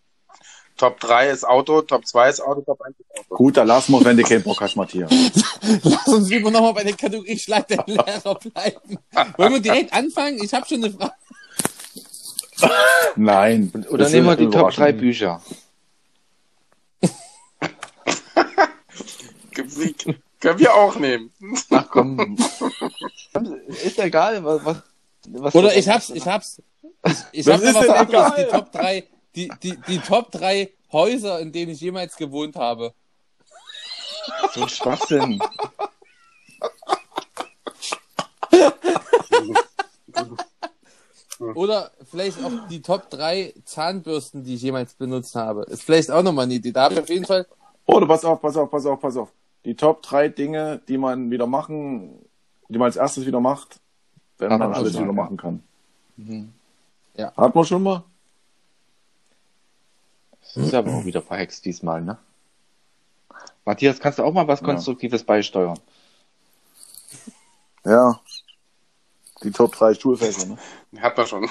[0.77, 3.35] Top 3 ist Auto, Top 2 ist Auto, Top 1 ist Auto.
[3.35, 5.11] Gut, da lassen wir, wenn du keinen Bock hast, Matthias.
[5.83, 8.97] Lass uns lieber nochmal bei der Kategorie Schlag der Lehrer bleiben.
[9.37, 10.41] Wollen wir direkt anfangen?
[10.43, 11.13] Ich habe schon eine Frage.
[13.15, 13.71] Nein.
[13.89, 14.85] Oder Das nehmen wir die Top überraschend.
[14.87, 15.41] 3 Bücher.
[20.39, 21.31] Können wir auch nehmen.
[21.69, 22.37] Ach komm.
[23.83, 24.61] ist egal, was.
[25.29, 26.61] was, Oder ich hab's, ich hab's.
[27.05, 28.09] Ich, ich hab ist was anderes.
[28.09, 28.45] egal?
[28.45, 29.03] Die Top 3,
[29.35, 32.93] die, die, die Top 3 Häuser, in denen ich jemals gewohnt habe.
[34.53, 35.41] So ein Schwachsinn.
[41.55, 45.63] Oder vielleicht auch die Top 3 Zahnbürsten, die ich jemals benutzt habe.
[45.63, 46.71] Ist vielleicht auch nochmal eine Idee.
[46.71, 47.47] Da habe ich auf jeden Fall.
[47.85, 49.29] Oder pass auf, pass auf, pass auf, pass auf.
[49.65, 52.19] Die Top drei Dinge, die man wieder machen,
[52.69, 53.79] die man als erstes wieder macht,
[54.37, 55.63] wenn Hat man alles wieder machen kann.
[56.17, 56.53] Mhm.
[57.15, 57.33] Ja.
[57.35, 58.03] Hat man schon mal?
[60.55, 62.17] Das ist aber auch wieder verhext diesmal, ne?
[63.65, 64.65] Matthias, kannst du auch mal was Ja.
[64.67, 65.79] Konstruktives beisteuern?
[67.85, 68.19] Ja.
[69.43, 70.57] Die Top drei Schulfächer, ne?
[71.01, 71.49] Hat man schon.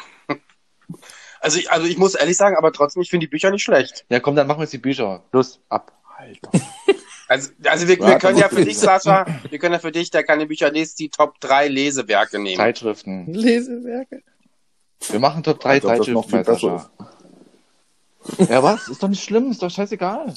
[1.41, 4.05] Also ich, also ich muss ehrlich sagen, aber trotzdem, ich finde die Bücher nicht schlecht.
[4.09, 5.23] Ja, komm, dann machen wir jetzt die Bücher.
[5.33, 5.93] Los, ab.
[6.17, 6.51] Alter.
[7.29, 10.11] Also, also wir, wir können ja für ich- dich, Sascha, wir können ja für dich,
[10.11, 12.59] der keine Bücher liest, die Top 3 Lesewerke nehmen.
[12.59, 13.33] Zeitschriften.
[13.33, 14.23] Lesewerke.
[15.09, 16.91] Wir machen Top 3 Als ob das noch Zeitschriften viel bei Sascha.
[18.39, 18.89] Ja, was?
[18.89, 20.35] Ist doch nicht schlimm, ist doch scheißegal.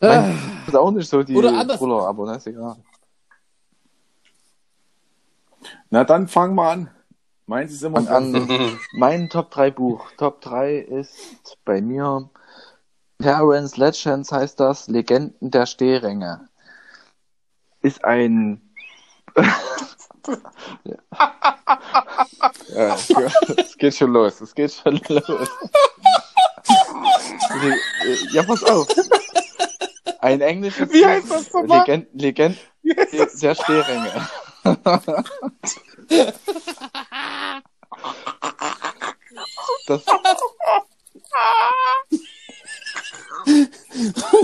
[0.00, 0.32] Ah,
[0.66, 2.76] ist auch nicht so die Oder anders- aber ne, ist egal.
[5.90, 6.90] Na dann fang mal an.
[7.46, 10.10] Meins ist immer Und an mein Top 3 Buch.
[10.18, 12.28] Top 3 ist bei mir
[13.20, 16.48] Terrence Legends heißt das, Legenden der Stehränge.
[17.80, 18.60] Ist ein
[22.68, 22.96] ja,
[23.56, 25.48] es geht schon los, es geht schon los.
[28.32, 28.86] Ja, pass auf.
[30.20, 31.80] Ein englisches Wie heißt das nochmal?
[31.80, 32.58] Legend, Legend
[33.42, 34.28] der Stehränge.
[39.86, 40.04] Das,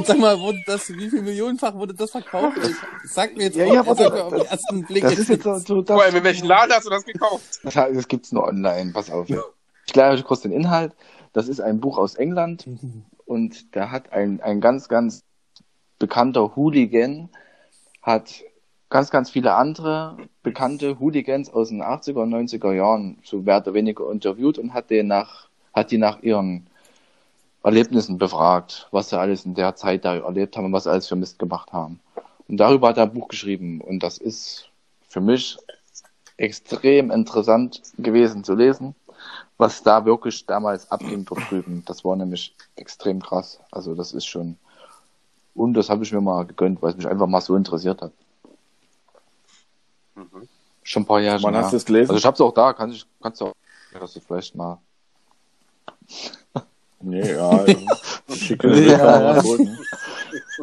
[0.05, 2.59] Sag mal, wurde das, wie viel Millionenfach wurde das verkauft?
[2.63, 5.29] Ich, sag mir jetzt Ja, auch, ja, sag mir auf den ersten Blick das ist
[5.29, 7.61] jetzt so, so das, Boah, in welchem Laden hast du das gekauft?
[7.63, 9.29] Das, das gibt's nur online, pass auf.
[9.29, 10.93] Ich kläre euch kurz den Inhalt.
[11.33, 12.67] Das ist ein Buch aus England
[13.27, 15.23] und da hat ein, ein ganz, ganz
[15.99, 17.29] bekannter Hooligan,
[18.03, 18.45] hat
[18.91, 23.75] ganz, ganz viele andere bekannte Hooligans aus den 80er und 90er Jahren so mehr oder
[23.75, 26.69] weniger interviewt und hat, den nach, hat die nach ihren
[27.65, 31.09] Erlebnissen befragt, was sie alles in der Zeit da erlebt haben und was sie alles
[31.09, 31.99] für Mist gemacht haben.
[32.47, 33.81] Und darüber hat er ein Buch geschrieben.
[33.81, 34.69] Und das ist
[35.09, 35.57] für mich
[36.37, 38.95] extrem interessant gewesen zu lesen,
[39.57, 41.83] was da wirklich damals abging dort drüben.
[41.87, 43.59] Das war nämlich extrem krass.
[43.71, 44.59] Also das ist schon.
[45.55, 48.13] Und das habe ich mir mal gegönnt, weil es mich einfach mal so interessiert hat.
[50.17, 50.49] Mhm.
[50.83, 51.43] Schon ein paar Jahre.
[51.45, 52.11] Wann hast du es gelesen?
[52.11, 52.75] Also ich habe es auch da.
[52.75, 53.55] Kann ich, kannst du auch,
[53.93, 54.79] kannst du vielleicht mal.
[57.05, 57.65] Nee, ja.
[58.35, 59.43] Schicke Ja.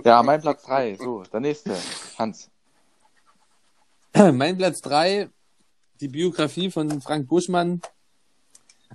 [0.03, 0.95] Ja, mein Platz drei.
[0.95, 1.75] So, der nächste.
[2.17, 2.49] Hans.
[4.13, 5.29] Mein Platz drei
[6.01, 7.81] die Biografie von Frank Buschmann.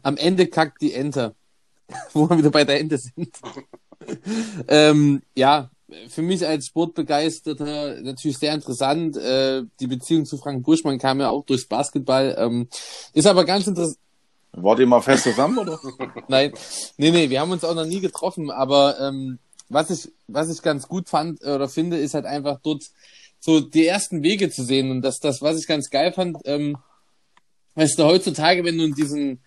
[0.02, 1.34] Am Ende kackt die Ente.
[2.12, 3.30] Wo wir wieder bei der Ente sind.
[4.68, 5.70] ähm, ja,
[6.08, 9.16] für mich als Sportbegeisterter natürlich sehr interessant.
[9.16, 12.34] Äh, die Beziehung zu Frank Buschmann kam ja auch durchs Basketball.
[12.38, 12.68] Ähm,
[13.12, 13.98] ist aber ganz interessant.
[14.56, 15.78] Wart ihr mal fest zusammen, oder?
[16.28, 16.52] Nein,
[16.96, 19.38] nee, nee, wir haben uns auch noch nie getroffen, aber ähm,
[19.68, 22.84] was ich, was ich ganz gut fand äh, oder finde, ist halt einfach dort
[23.38, 24.90] so die ersten Wege zu sehen.
[24.90, 26.76] Und das, das, was ich ganz geil fand, ähm,
[27.74, 29.40] weißt du, heutzutage, wenn du in diesen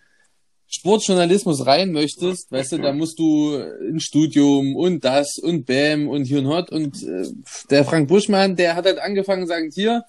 [0.67, 6.25] Sportjournalismus rein möchtest, weißt du, da musst du ein Studium und das und Bam und
[6.25, 7.25] hier und hot und äh,
[7.71, 10.03] der Frank Buschmann, der hat halt angefangen, sagt hier,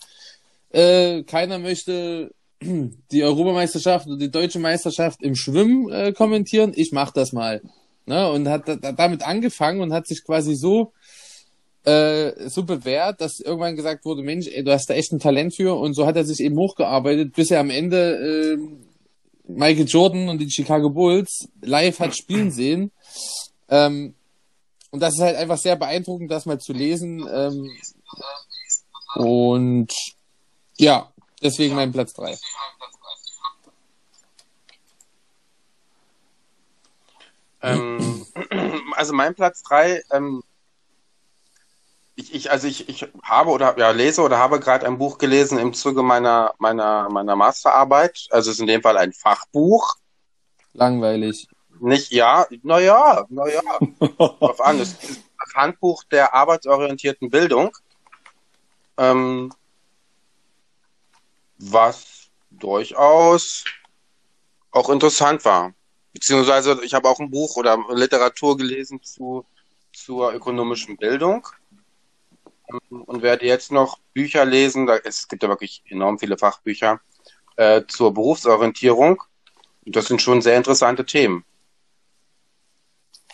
[0.70, 2.30] äh, keiner möchte
[2.62, 7.62] die Europameisterschaft oder die deutsche Meisterschaft im Schwimmen äh, kommentieren, ich mach das mal.
[8.06, 8.30] Ne?
[8.30, 10.92] Und hat da, damit angefangen und hat sich quasi so
[11.84, 15.56] äh, so bewährt, dass irgendwann gesagt wurde, Mensch, ey, du hast da echt ein Talent
[15.56, 18.58] für und so hat er sich eben hochgearbeitet, bis er am Ende äh,
[19.48, 22.90] Michael Jordan und die Chicago Bulls live hat spielen sehen.
[23.68, 24.14] Ähm,
[24.90, 27.26] und das ist halt einfach sehr beeindruckend, das mal zu lesen.
[27.32, 27.70] Ähm,
[29.14, 29.92] und
[30.76, 31.09] ja,
[31.42, 32.36] deswegen mein Platz drei.
[37.62, 38.26] Ähm,
[38.94, 40.42] also mein Platz drei, ähm,
[42.20, 45.58] ich, ich, also ich, ich habe oder ja, lese oder habe gerade ein Buch gelesen
[45.58, 48.28] im Zuge meiner, meiner, meiner Masterarbeit.
[48.30, 49.96] Also es ist in dem Fall ein Fachbuch.
[50.72, 51.48] Langweilig.
[51.80, 53.62] Nicht, ja, naja, naja,
[54.18, 54.80] drauf an.
[54.80, 57.74] Es ist das Handbuch der arbeitsorientierten Bildung.
[58.98, 59.52] Ähm,
[61.60, 63.64] was durchaus
[64.70, 65.74] auch interessant war.
[66.12, 69.44] Beziehungsweise ich habe auch ein Buch oder Literatur gelesen zu,
[69.92, 71.46] zur ökonomischen Bildung
[72.88, 74.86] und werde jetzt noch Bücher lesen.
[74.86, 77.00] Da, es gibt ja wirklich enorm viele Fachbücher
[77.56, 79.22] äh, zur Berufsorientierung.
[79.84, 81.44] Und das sind schon sehr interessante Themen.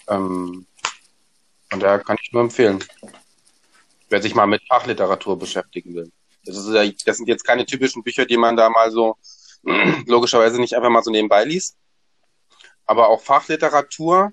[0.09, 0.67] Ähm,
[1.73, 2.83] und da kann ich nur empfehlen,
[4.09, 6.13] wer sich mal mit Fachliteratur beschäftigen will.
[6.47, 9.17] Das, ist ja, das sind jetzt keine typischen Bücher, die man da mal so
[10.07, 11.77] logischerweise nicht einfach mal so nebenbei liest.
[12.87, 14.33] Aber auch Fachliteratur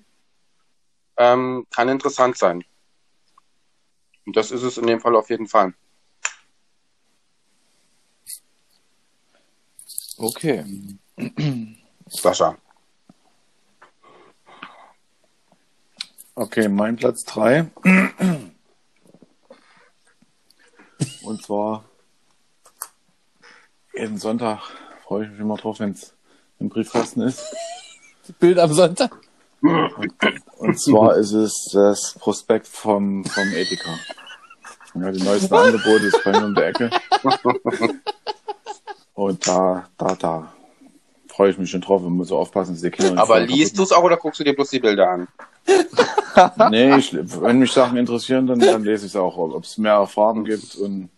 [1.16, 2.64] ähm, kann interessant sein.
[4.26, 5.74] Und das ist es in dem Fall auf jeden Fall.
[10.16, 10.64] Okay.
[12.06, 12.56] Sascha.
[16.36, 17.70] Okay, mein Platz drei.
[21.22, 21.84] Und zwar
[23.96, 24.60] jeden Sonntag
[25.04, 26.14] freue ich mich immer drauf, wenn es
[26.58, 27.44] im Briefkasten ist.
[28.40, 29.16] Bild am Sonntag.
[29.60, 33.98] Und zwar ist es das Prospekt vom, vom Edeka.
[34.94, 36.90] Ja, die neuesten Angebote ist bei mir um der Ecke.
[39.14, 40.52] Und da, da, da
[41.28, 43.78] freue ich mich schon drauf und muss so aufpassen, dass die Kinder nicht Aber liest
[43.78, 45.28] du es auch oder guckst du dir bloß die Bilder an?
[46.70, 50.04] Nee, ich, wenn mich Sachen interessieren, dann, dann lese ich es auch, ob es mehr
[50.06, 51.08] Farben gibt und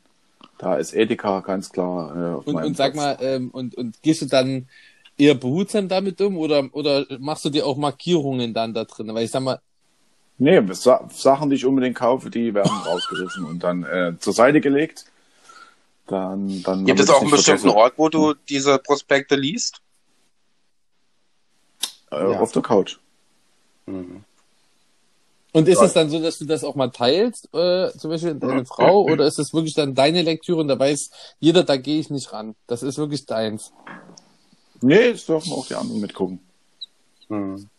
[0.58, 3.20] da ist Edeka ganz klar äh, auf Und, und sag Platz.
[3.20, 4.68] mal, ähm, und, und gehst du dann
[5.18, 9.12] eher behutsam damit um oder, oder machst du dir auch Markierungen dann da drin?
[9.14, 9.60] Weil ich sag mal,
[10.38, 14.60] Nee, Sa Sachen, die ich unbedingt kaufe, die werden rausgerissen und dann äh, zur Seite
[14.60, 15.06] gelegt.
[16.06, 17.76] Dann, dann Gibt es auch einen bestimmten vergesse.
[17.76, 19.80] Ort, wo du diese Prospekte liest?
[22.10, 22.38] Äh, Ja.
[22.38, 22.98] Auf der Couch.
[25.56, 28.66] Und ist es dann so, dass du das auch mal teilst, äh, zum Beispiel deine
[28.66, 32.10] Frau, oder ist es wirklich dann deine Lektüre und da weiß jeder, da gehe ich
[32.10, 32.54] nicht ran.
[32.66, 33.72] Das ist wirklich deins.
[34.82, 36.40] Nee, es dürfen auch die anderen mitgucken.
[37.28, 37.70] Hm.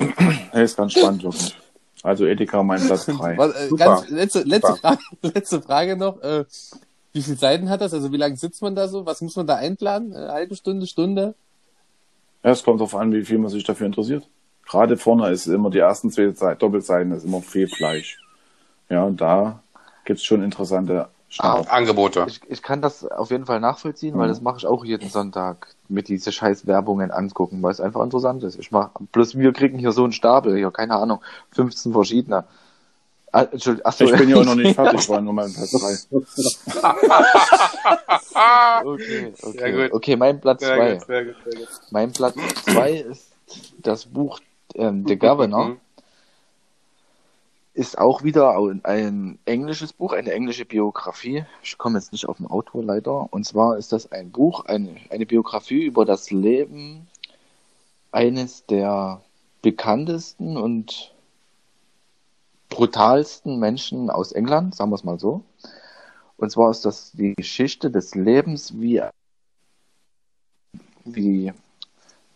[0.00, 1.54] Nee, ist ganz spannend wirklich.
[2.02, 3.14] Also Edeka mein Platz 3.
[3.38, 4.74] Was, äh, ganz, letzte, letzte.
[4.74, 6.20] Frage, letzte Frage noch.
[6.22, 6.44] Äh,
[7.12, 7.94] wie viele Seiten hat das?
[7.94, 9.06] Also wie lange sitzt man da so?
[9.06, 10.12] Was muss man da einplanen?
[10.12, 11.36] Eine halbe Stunde, Stunde?
[12.42, 14.26] Ja, es kommt darauf an, wie viel man sich dafür interessiert.
[14.70, 18.18] Gerade vorne ist immer die ersten zwei Seiten, Doppelseiten ist immer viel Fleisch.
[18.88, 19.62] Ja, und da
[20.04, 22.26] gibt's schon interessante Ah, Angebote.
[22.28, 24.32] ich, ich kann das auf jeden Fall nachvollziehen, weil Mhm.
[24.32, 28.42] das mache ich auch jeden Sonntag mit diese scheiß Werbungen angucken, weil es einfach interessant
[28.42, 28.58] ist.
[28.58, 31.20] Ich mach, bloß wir kriegen hier so einen Stapel, hier, keine Ahnung,
[31.52, 32.44] 15 verschiedene.
[33.32, 35.70] Ah, Entschuldigung, achso, Ich bin ja auch noch nicht fertig, war nur mal ein Platz
[35.70, 35.96] drei.
[38.84, 39.72] Okay, Sehr okay.
[39.88, 39.92] gut.
[39.94, 40.94] Okay, mein Platz Sehr zwei.
[40.94, 41.68] gut, sehr gut, sehr gut.
[41.90, 43.32] Mein Platz zwei ist
[43.82, 44.40] das Buch
[44.74, 45.64] ähm, The Governor.
[45.70, 45.80] Mhm.
[47.72, 51.44] Ist auch wieder ein, ein englisches Buch, eine englische Biografie.
[51.62, 53.32] Ich komme jetzt nicht auf den Autor leider.
[53.32, 57.06] Und zwar ist das ein Buch, eine, eine Biografie über das Leben
[58.10, 59.22] eines der
[59.62, 61.12] bekanntesten und
[62.70, 65.44] brutalsten Menschen aus England, sagen wir es mal so.
[66.36, 69.02] Und zwar ist das die Geschichte des Lebens, wie,
[71.04, 71.52] wie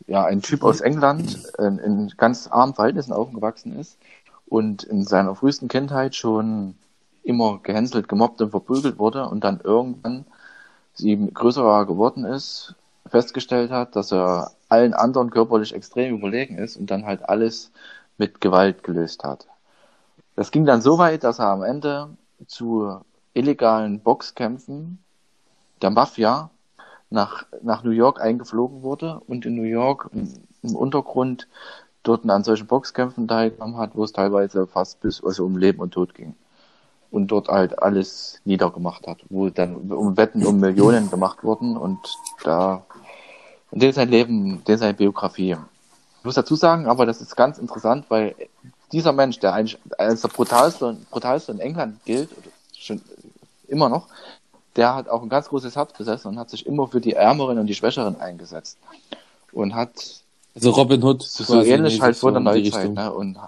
[0.07, 3.99] ja, ein Typ aus England äh, in ganz armen Verhältnissen aufgewachsen ist
[4.47, 6.75] und in seiner frühesten Kindheit schon
[7.23, 10.27] immer gehänselt, gemobbt und verprügelt wurde und dann irgendwann
[10.93, 12.75] sie größer geworden ist,
[13.07, 17.71] festgestellt hat, dass er allen anderen körperlich extrem überlegen ist und dann halt alles
[18.19, 19.47] mit Gewalt gelöst hat.
[20.37, 22.11] Das ging dann so weit, dass er am Ende
[22.47, 23.01] zu
[23.33, 24.99] illegalen Boxkämpfen
[25.83, 26.51] der Mafia
[27.15, 31.47] nach, nach New York eingeflogen wurde und in New York im, Untergrund
[32.03, 35.93] dort an solchen Boxkämpfen teilgenommen hat, wo es teilweise fast bis also um Leben und
[35.93, 36.35] Tod ging.
[37.11, 41.99] Und dort halt alles niedergemacht hat, wo dann um Wetten um Millionen gemacht wurden und
[42.43, 42.85] da
[43.71, 45.57] und den sein Leben, den seine Biografie.
[46.19, 48.35] Ich muss dazu sagen, aber das ist ganz interessant, weil
[48.93, 52.31] dieser Mensch, der eigentlich als der brutalste, brutalste in England gilt,
[52.73, 53.03] schon
[53.69, 54.09] immer noch,
[54.77, 57.59] der hat auch ein ganz großes Herz besessen und hat sich immer für die Ärmeren
[57.59, 58.79] und die Schwächeren eingesetzt.
[59.53, 60.23] Und hat
[60.55, 61.23] Also Robin Hood.
[61.23, 63.13] so, ähnlich halt vor der Neuzeit, ne?
[63.13, 63.39] Und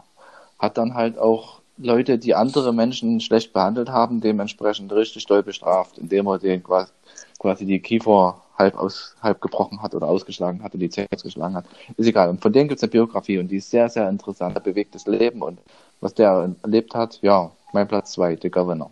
[0.58, 5.98] hat dann halt auch Leute, die andere Menschen schlecht behandelt haben, dementsprechend richtig doll bestraft,
[5.98, 6.90] indem er den quasi,
[7.38, 11.54] quasi die Kiefer halb aus, halb gebrochen hat oder ausgeschlagen hat oder die Zähne ausgeschlagen
[11.54, 11.66] hat.
[11.96, 12.30] Ist egal.
[12.30, 14.56] Und von denen gibt's eine Biografie und die ist sehr, sehr interessant.
[14.56, 15.58] Er bewegt das Leben und
[16.00, 18.90] was der erlebt hat, ja, mein Platz zwei, The Governor.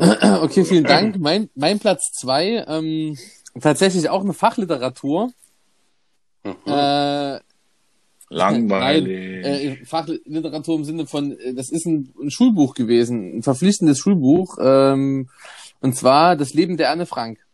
[0.42, 1.18] Okay, vielen Dank.
[1.18, 3.18] Mein, mein Platz zwei, ähm,
[3.60, 5.30] tatsächlich auch eine Fachliteratur.
[6.44, 6.54] Mhm.
[6.66, 7.40] Äh,
[8.32, 9.42] Langweilig.
[9.42, 13.98] Nein, äh, Fachliteratur im Sinne von, äh, das ist ein, ein Schulbuch gewesen, ein verpflichtendes
[13.98, 15.28] Schulbuch, ähm,
[15.80, 17.44] und zwar Das Leben der Anne Frank.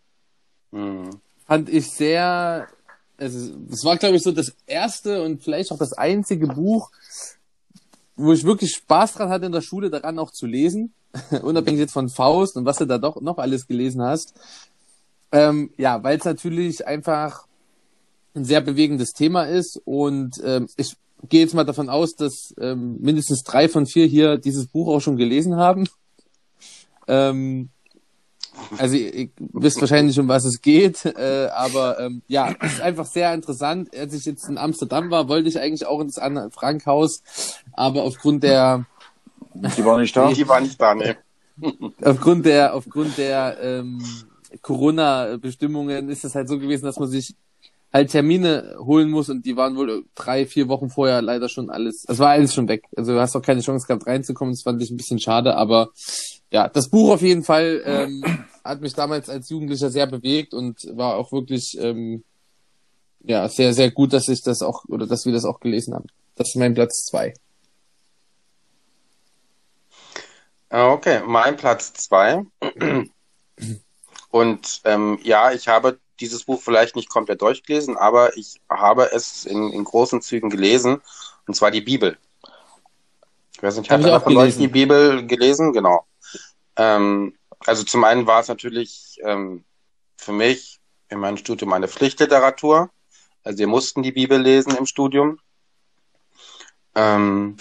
[0.73, 1.11] Mhm.
[1.47, 2.69] Fand ich sehr,
[3.17, 6.91] also, es war, glaube ich, so das erste und vielleicht auch das einzige Buch,
[8.17, 10.93] wo ich wirklich Spaß dran hatte in der Schule, daran auch zu lesen,
[11.43, 14.35] unabhängig jetzt von Faust und was du da doch noch alles gelesen hast.
[15.33, 17.47] Ähm, ja, weil es natürlich einfach
[18.35, 20.97] ein sehr bewegendes Thema ist und ähm, ich
[21.29, 25.01] gehe jetzt mal davon aus, dass ähm, mindestens drei von vier hier dieses Buch auch
[25.01, 25.89] schon gelesen haben.
[27.09, 27.71] Ähm,
[28.79, 33.07] also ihr, wisst wahrscheinlich, um was es geht, äh, aber ähm, ja, es ist einfach
[33.07, 33.95] sehr interessant.
[33.97, 37.23] Als ich jetzt in Amsterdam war, wollte ich eigentlich auch ins Anne Frank Haus,
[37.73, 38.87] aber aufgrund der
[39.77, 40.33] Die war nicht da.
[40.33, 41.17] Die war nicht da, ne.
[42.03, 44.03] aufgrund der aufgrund der ähm,
[44.63, 47.35] Corona-Bestimmungen ist es halt so gewesen, dass man sich
[47.93, 52.05] halt Termine holen muss und die waren wohl drei, vier Wochen vorher leider schon alles.
[52.07, 52.85] Es war alles schon weg.
[52.97, 54.53] Also du hast auch keine Chance gehabt reinzukommen.
[54.53, 55.91] Das fand ich ein bisschen schade, aber
[56.51, 58.23] ja, das Buch auf jeden Fall ähm,
[58.65, 62.23] hat mich damals als Jugendlicher sehr bewegt und war auch wirklich ähm,
[63.25, 66.07] ja sehr, sehr gut, dass ich das auch oder dass wir das auch gelesen haben.
[66.35, 67.33] Das ist mein Platz zwei.
[67.33, 67.47] Ah,
[70.71, 72.45] Okay, mein Platz zwei.
[74.31, 79.45] Und ähm, ja, ich habe dieses Buch vielleicht nicht komplett durchgelesen, aber ich habe es
[79.45, 81.01] in, in großen Zügen gelesen,
[81.47, 82.19] und zwar die Bibel.
[83.53, 85.73] Ich weiß nicht, hat einer auch von euch die Bibel gelesen?
[85.73, 86.07] Genau.
[86.77, 89.65] Ähm, also zum einen war es natürlich ähm,
[90.17, 92.91] für mich in meinem Studium eine Pflichtliteratur.
[93.45, 95.39] Also wir mussten die Bibel lesen im Studium.
[96.95, 97.57] Ähm,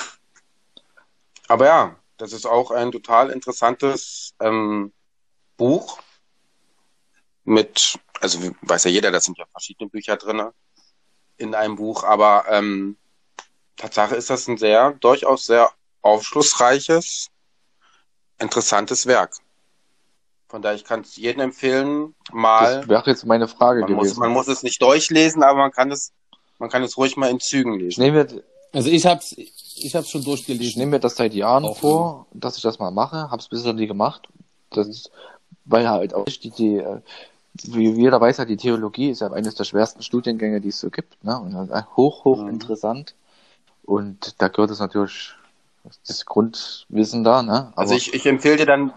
[1.48, 4.94] aber ja, das ist auch ein total interessantes ähm,
[5.58, 6.00] Buch
[7.44, 10.54] mit, also weiß ja jeder, da sind ja verschiedene Bücher drinne
[11.38, 12.98] in einem Buch, aber ähm,
[13.78, 17.30] Tatsache ist das ein sehr, durchaus sehr aufschlussreiches,
[18.40, 19.34] interessantes Werk.
[20.48, 22.80] Von daher, ich kann es jedem empfehlen, mal.
[22.82, 24.20] Das wäre jetzt meine Frage Man muss, gewesen.
[24.20, 26.14] man muss es nicht durchlesen, aber man kann es,
[26.60, 28.02] man kann es ruhig mal in Zügen lesen.
[28.14, 28.28] mir,
[28.72, 29.36] Also ich hab's,
[29.78, 30.80] ich hab's schon ich durchgelesen.
[30.80, 33.30] nehme mir das seit Jahren Auch vor, dass ich das mal mache.
[33.32, 34.28] Hab's bisher nie gemacht.
[34.72, 35.12] Das ist,
[35.66, 37.02] weil halt auch die, die, äh,
[37.64, 40.90] wie jeder weiß, ja, die Theologie ist ja eines der schwersten Studiengänge, die es so
[40.90, 41.24] gibt.
[41.24, 41.40] Ne?
[41.40, 42.50] Und äh, hoch, hoch Mhm.
[42.50, 43.16] interessant.
[43.84, 45.34] Und da gehört es natürlich
[46.08, 47.72] das Grundwissen da, ne?
[47.76, 48.92] Aber Also ich, ich empfehle dir dann,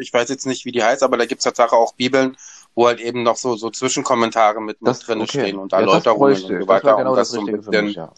[0.00, 2.36] ich weiß jetzt nicht, wie die heißt, aber da gibt's Tatsache auch Bibeln,
[2.74, 5.28] wo halt eben noch so, so Zwischenkommentare mit, mit das drin okay.
[5.28, 6.68] stehen und Ja, Erläuterungen bräuchte und so ich.
[6.68, 6.88] weiter.
[6.88, 8.12] Das genau um das, das so ein bisschen, mich, ja.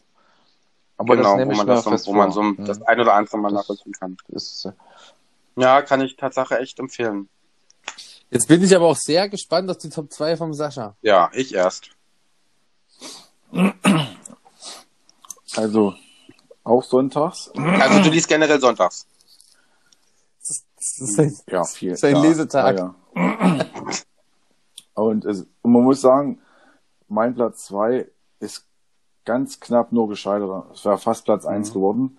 [0.99, 2.65] Aber genau, das nehme wo ich das, so, fest wo man so Hm.
[2.67, 4.17] das ein oder andere mal Das- nachvollziehen kann.
[4.29, 4.73] ist, äh,
[5.57, 7.29] Ja, kann ich Tatsache echt empfehlen.
[8.31, 10.95] Jetzt bin ich aber auch sehr gespannt auf die Top 2 vom Sascha.
[11.03, 11.91] Ja, ich erst.
[15.57, 15.95] Also,
[16.65, 17.51] auch sonntags.
[17.57, 19.07] Also du liest generell sonntags.
[20.47, 20.63] Das
[20.99, 21.97] ist sein, Ja, viel.
[21.97, 22.79] Sein ja, Lesetag.
[22.79, 23.67] Ja, ja.
[24.95, 26.41] Und, es, und man muss sagen,
[27.09, 28.09] mein Platz zwei
[28.41, 28.67] ist
[29.29, 30.65] ganz knapp nur gescheitert.
[30.75, 32.17] Es wäre fast Platz eins geworden.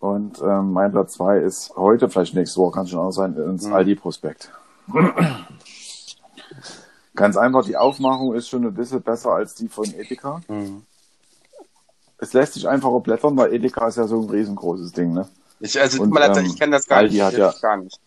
[0.00, 3.64] Und ähm, mein Platz zwei ist heute, vielleicht nächste Woche, kann schon auch sein, ins
[3.66, 4.50] Aldi-Prospekt.
[7.14, 10.40] Ganz einfach, die Aufmachung ist schon ein bisschen besser als die von Edeka.
[12.18, 15.28] Es lässt sich einfacher blättern, weil Edeka ist ja so ein riesengroßes Ding, ne?
[15.60, 17.22] Ich, also Und, leid, ähm, ich kenne das gar Aldi nicht.
[17.24, 18.00] hat ja- gar nicht.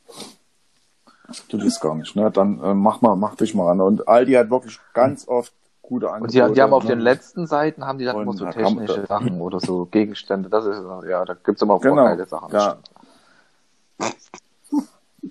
[1.49, 2.29] Du liest gar nicht, ne?
[2.31, 3.81] Dann äh, mach mal, mach dich mal ran.
[3.81, 5.53] Und Aldi hat wirklich ganz oft
[5.87, 6.43] gute Angebote.
[6.43, 6.89] Und die, die haben auf ne?
[6.89, 10.49] den letzten Seiten haben die dann Und immer so technische Sachen oder so Gegenstände.
[10.49, 11.95] Das ist, ja, da gibt's immer Genau.
[11.95, 12.53] vorgeile Sachen.
[12.53, 12.77] Ja.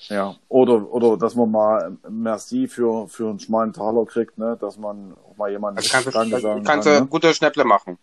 [0.08, 4.56] Ja, oder, oder dass man mal Merci für, für einen schmalen Taler kriegt, ne?
[4.60, 6.96] dass man auch mal jemanden Also kannst Danke du, sagen kannst kann.
[6.98, 7.06] du Ne?
[7.06, 7.96] gute Schnäpple machen.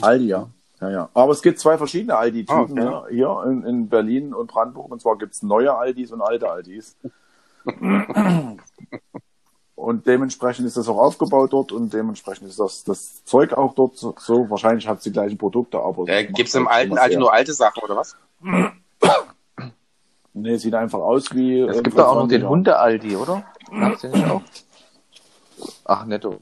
[0.00, 0.48] Aldi, ja.
[0.80, 1.08] ja, ja.
[1.14, 3.10] Aber es gibt zwei verschiedene Aldi-Typen Ah, okay.
[3.10, 3.16] ne?
[3.16, 4.92] hier in, in Berlin und Brandenburg.
[4.92, 6.96] Und zwar gibt's neue Aldis und alte Aldis.
[9.76, 13.96] und dementsprechend ist das auch aufgebaut dort und dementsprechend ist das, das Zeug auch dort
[13.96, 14.14] so.
[14.18, 14.48] so.
[14.48, 16.06] Wahrscheinlich hat es die gleichen Produkte, aber.
[16.08, 18.16] Äh, das macht gibt's im halt alten Aldi nur alte Sachen oder was?
[20.36, 21.60] Nee, sieht einfach aus wie.
[21.60, 22.48] Es gibt da auch noch 20 den.
[22.48, 23.44] Hunde-Aldi, oder?
[23.70, 24.42] Habt ihr nicht auch?
[25.84, 26.36] Ach, netto.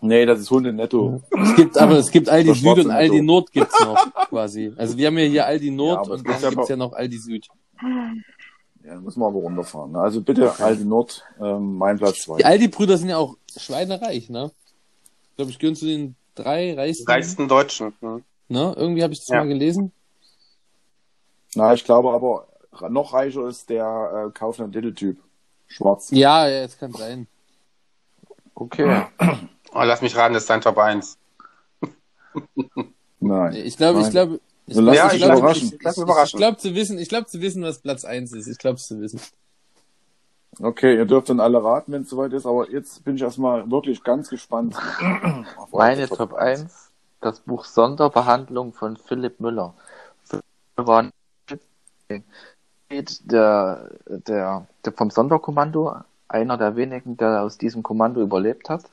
[0.00, 1.22] Nee, das ist Hunde netto.
[1.40, 3.24] Es gibt, aber es gibt Aldi Süd und schwarze Aldi Netto.
[3.24, 4.72] Nord gibt's noch, quasi.
[4.76, 6.92] Also wir haben ja hier Aldi Nord es und gibt dann ja gibt's ja noch
[6.94, 7.48] Aldi Süd.
[8.84, 9.92] Ja, muss man aber runterfahren.
[9.92, 10.00] Ne?
[10.00, 12.38] Also bitte Aldi Nord, ähm, mein Platz zwei.
[12.38, 14.50] Die Aldi-Brüder sind ja auch schweinereich, ne?
[15.30, 17.10] Ich glaube, ich gehöre zu den drei reichsten.
[17.10, 17.94] Reichsten Deutschen.
[18.00, 18.24] Hm.
[18.48, 18.74] Ne?
[18.76, 19.36] Irgendwie habe ich das Ja.
[19.36, 19.92] mal gelesen.
[21.54, 22.48] Na, ich glaube aber,
[22.90, 25.18] noch reicher ist der äh, Kaufland-Little-Typ.
[25.68, 26.10] Schwarz.
[26.10, 27.26] Ja, ja, es kann sein.
[28.54, 29.06] Okay.
[29.74, 31.16] Oh, lass mich raten, das ist dein Top 1.
[33.20, 33.54] Nein.
[33.54, 35.72] Ich glaube, ich glaube, ich So, lass glaub- dich ich glaub- überraschen.
[35.74, 36.36] Ich, Lass ich, mich überraschen.
[36.38, 38.46] ich glaube zu wissen, ich glaube zu wissen, was Platz 1 ist.
[38.46, 39.20] Ich glaube zu wissen.
[40.60, 43.70] Okay, ihr dürft dann alle raten, wenn es soweit ist, aber jetzt bin ich erstmal
[43.70, 44.76] wirklich ganz gespannt.
[45.72, 46.90] Meine Top 1,
[47.22, 49.72] das Buch Sonderbehandlung von Philipp Müller.
[50.24, 50.44] Philipp
[50.76, 51.10] Müller war ein
[53.24, 55.94] der, der, der vom Sonderkommando,
[56.28, 58.84] einer der wenigen, der aus diesem Kommando überlebt hat.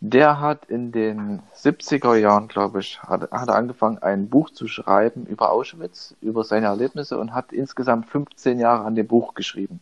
[0.00, 4.68] Der hat in den 70er Jahren, glaube ich, hat, hat er angefangen, ein Buch zu
[4.68, 9.80] schreiben über Auschwitz, über seine Erlebnisse und hat insgesamt 15 Jahre an dem Buch geschrieben.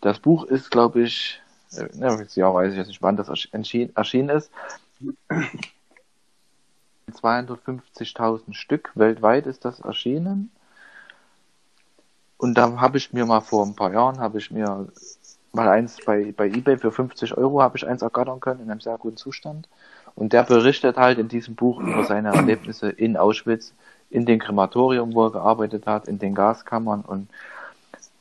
[0.00, 1.40] Das Buch ist, glaube ich,
[1.76, 4.50] äh, ne, Jahr weiß ich jetzt nicht, wann das erschien, erschienen ist.
[7.10, 10.50] 250.000 Stück weltweit ist das erschienen.
[12.36, 14.88] Und da habe ich mir mal vor ein paar Jahren, habe ich mir
[15.52, 18.80] mal eins bei, bei eBay für 50 Euro habe ich eins ergattern können in einem
[18.80, 19.68] sehr guten Zustand.
[20.14, 23.72] Und der berichtet halt in diesem Buch über seine Erlebnisse in Auschwitz,
[24.10, 27.28] in dem Krematorium, wo er gearbeitet hat, in den Gaskammern und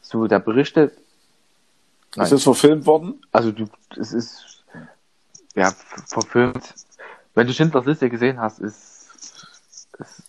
[0.01, 0.93] so, der berichtet.
[2.15, 3.21] Nein, Ist das verfilmt worden?
[3.31, 3.65] also du,
[3.97, 4.63] es ist
[5.55, 5.71] ja
[6.07, 6.73] verfilmt.
[7.33, 9.07] Wenn du Schindlers Liste gesehen hast, ist,
[9.99, 10.23] ist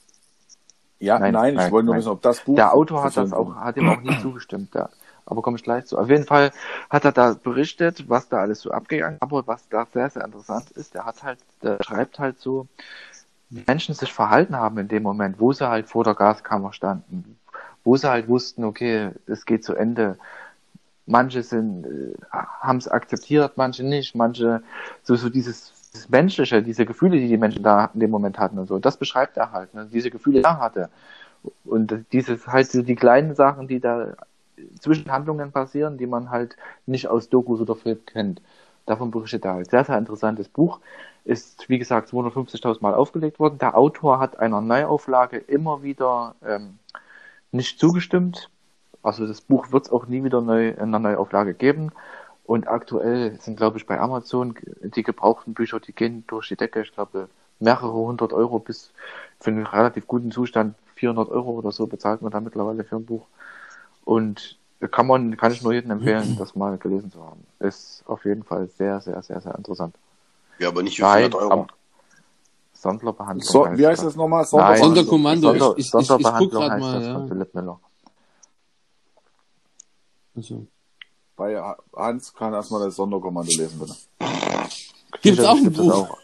[1.00, 2.54] Ja, nein, Nein, ich nein, wollte nur wissen, ob das Buch.
[2.56, 4.88] der Autor hat das auch, hat ihm auch nicht zugestimmt, ja.
[5.26, 5.98] Aber komme ich gleich zu.
[5.98, 6.50] Auf jeden Fall
[6.90, 9.22] hat er da berichtet, was da alles so abgegangen ist.
[9.22, 12.66] Aber was da sehr, sehr interessant ist, der hat halt, der schreibt halt so,
[13.50, 17.38] wie Menschen sich verhalten haben in dem Moment, wo sie halt vor der Gaskammer standen,
[17.84, 20.18] wo sie halt wussten, okay, es geht zu Ende.
[21.04, 24.62] Manche sind, äh, haben es akzeptiert, manche nicht, manche,
[25.02, 28.58] so, so dieses, dieses Menschliche, diese Gefühle, die die Menschen da in dem Moment hatten
[28.58, 28.78] und so.
[28.78, 29.88] Das beschreibt er halt, ne?
[29.92, 30.88] diese Gefühle, die er hatte.
[31.64, 34.14] Und dieses halt so die kleinen Sachen, die da
[34.80, 38.42] zwischen Handlungen passieren, die man halt nicht aus Dokus oder Film kennt.
[38.86, 39.70] Davon berichtet er halt.
[39.70, 40.80] Sehr, sehr interessantes Buch.
[41.24, 43.58] Ist, wie gesagt, 250.000 Mal aufgelegt worden.
[43.58, 46.78] Der Autor hat einer Neuauflage immer wieder ähm,
[47.52, 48.50] nicht zugestimmt.
[49.02, 51.92] Also das Buch wird es auch nie wieder neu in einer Neuauflage geben.
[52.44, 56.82] Und aktuell sind, glaube ich, bei Amazon die gebrauchten Bücher, die gehen durch die Decke.
[56.82, 57.28] Ich glaube,
[57.60, 58.92] mehrere hundert Euro bis
[59.40, 63.06] für einen relativ guten Zustand 400 Euro oder so bezahlt man da mittlerweile für ein
[63.06, 63.26] Buch.
[64.04, 64.58] Und
[64.90, 67.44] kann man, kann ich nur jedem empfehlen, das mal gelesen zu haben.
[67.60, 69.94] Ist auf jeden Fall sehr, sehr, sehr, sehr interessant.
[70.58, 71.66] Ja, aber nicht für Nein, 400 Euro.
[72.74, 73.48] Sonderbehandlung.
[73.48, 74.44] So, wie heißt das nochmal?
[74.44, 74.94] Sonderbehandlung.
[74.94, 75.48] Sonderkommando.
[75.50, 77.14] Sonder, Ich- ich- ich- ich Sonderbehandlung guck grad heißt mal, das ja.
[77.14, 77.80] von Philipp Miller.
[80.34, 80.66] Also.
[81.36, 83.94] Bei Hans kann erstmal das Sonderkommando lesen, bitte.
[85.22, 85.92] Gibt's auch ein Gibt es Buch?
[86.10, 86.18] auch.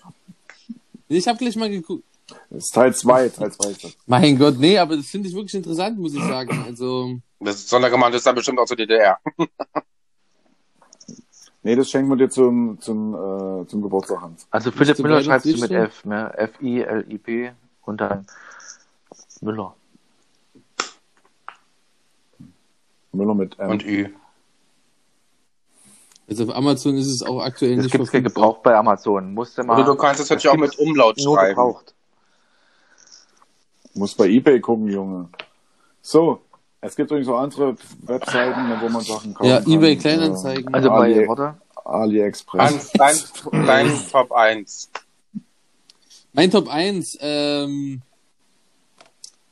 [1.09, 2.05] Ich habe gleich mal geguckt.
[2.51, 3.97] Das ist Teil 2, Teil 2 ist das.
[4.07, 6.65] Mein Gott, nee, aber das finde ich wirklich interessant, muss ich sagen.
[6.67, 9.19] Also, Das Sonderkommando ist dann bestimmt auch zur DDR.
[11.65, 14.47] Nee, das schenken wir dir zum, zum, äh, zum Geburtstag, Hans.
[14.51, 15.71] Also Philipp Müller schreibst du mit?
[15.73, 16.33] F, ne?
[16.39, 17.51] F-I-L-I-P
[17.83, 18.27] und dann
[19.43, 19.75] Müller.
[23.13, 23.71] Müller mit M.
[23.71, 24.09] Und Ü.
[26.29, 28.33] also auf Amazon ist es auch aktuell Das nicht gibt's verfügbar.
[28.33, 29.35] gebraucht bei Amazon.
[29.35, 29.75] Musste mal.
[29.75, 31.49] Oder du kannst es natürlich auch mit Umlaut nur schreiben.
[31.57, 31.95] gebraucht.
[33.95, 35.29] Muss bei Ebay gucken, Junge.
[36.03, 36.41] So,
[36.81, 39.73] es gibt übrigens auch andere Webseiten, wo man Sachen kaufen Ja, kann.
[39.73, 40.75] eBay Kleinanzeigen.
[40.75, 42.63] Also bei, Ali- warte, AliExpress.
[42.63, 43.17] Hans, dein,
[43.67, 44.91] dein Top 1.
[46.33, 48.03] Mein Top 1, ähm,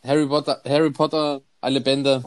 [0.04, 2.22] Harry Potter, Harry Potter, alle Bände.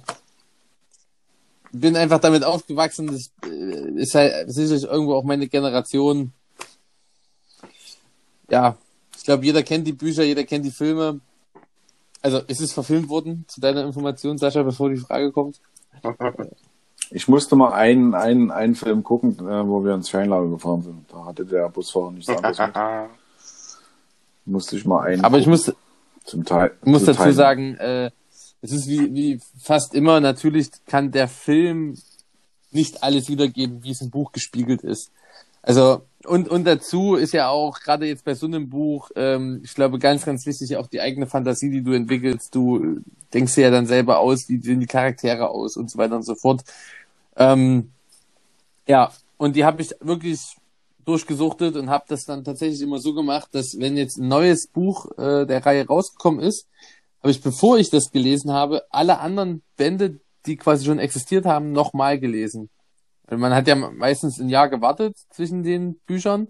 [1.72, 6.34] Bin einfach damit aufgewachsen, das äh, ist halt sicherlich irgendwo auch meine Generation.
[8.50, 8.76] Ja,
[9.16, 11.20] ich glaube, jeder kennt die Bücher, jeder kennt die Filme.
[12.22, 15.60] Also, es ist verfilmt worden, zu deiner Information, Sascha, bevor die Frage kommt.
[17.12, 21.12] Ich musste mal einen, einen, einen Film gucken, äh, wo wir ins Ferienlager gefahren sind.
[21.12, 22.76] Da hatte der Busfahrer nichts anderes mit.
[24.46, 25.74] Musste ich mal einen Aber ich muss,
[26.24, 26.72] zum Teil.
[26.82, 27.34] Ich muss zum dazu Teil.
[27.34, 28.12] sagen, äh,
[28.62, 31.98] es ist wie, wie fast immer, natürlich kann der Film
[32.72, 35.12] nicht alles wiedergeben, wie es im Buch gespiegelt ist.
[35.62, 39.74] Also, und, und dazu ist ja auch, gerade jetzt bei so einem Buch, ähm, ich
[39.74, 42.54] glaube, ganz, ganz wichtig, auch die eigene Fantasie, die du entwickelst.
[42.54, 43.02] Du
[43.34, 46.26] denkst dir ja dann selber aus, wie sehen die Charaktere aus und so weiter und
[46.26, 46.64] so fort.
[47.36, 47.92] Ähm,
[48.88, 50.58] ja, und die habe ich wirklich
[51.06, 55.06] durchgesuchtet und habe das dann tatsächlich immer so gemacht, dass wenn jetzt ein neues Buch
[55.18, 56.68] äh, der Reihe rausgekommen ist,
[57.22, 61.72] habe ich, bevor ich das gelesen habe, alle anderen Bände, die quasi schon existiert haben,
[61.72, 62.70] nochmal gelesen.
[63.30, 66.48] Weil Man hat ja meistens ein Jahr gewartet zwischen den Büchern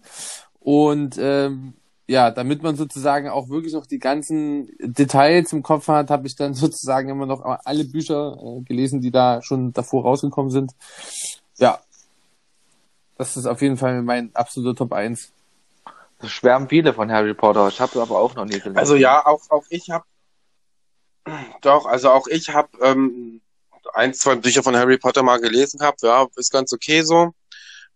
[0.60, 1.74] und ähm,
[2.08, 6.36] ja, damit man sozusagen auch wirklich noch die ganzen Details im Kopf hat, habe ich
[6.36, 10.72] dann sozusagen immer noch alle Bücher äh, gelesen, die da schon davor rausgekommen sind.
[11.58, 11.80] Ja,
[13.18, 15.32] das ist auf jeden Fall mein absoluter Top 1.
[16.20, 17.68] das schwärmen viele von Harry Potter.
[17.68, 18.78] Ich habe aber auch noch nie gelesen.
[18.78, 20.06] Also ja, auch, auch ich habe
[21.62, 23.39] doch, also auch ich habe ähm,
[23.94, 26.02] ein, zwei Bücher von Harry Potter mal gelesen gehabt.
[26.02, 27.34] Ja, ist ganz okay so.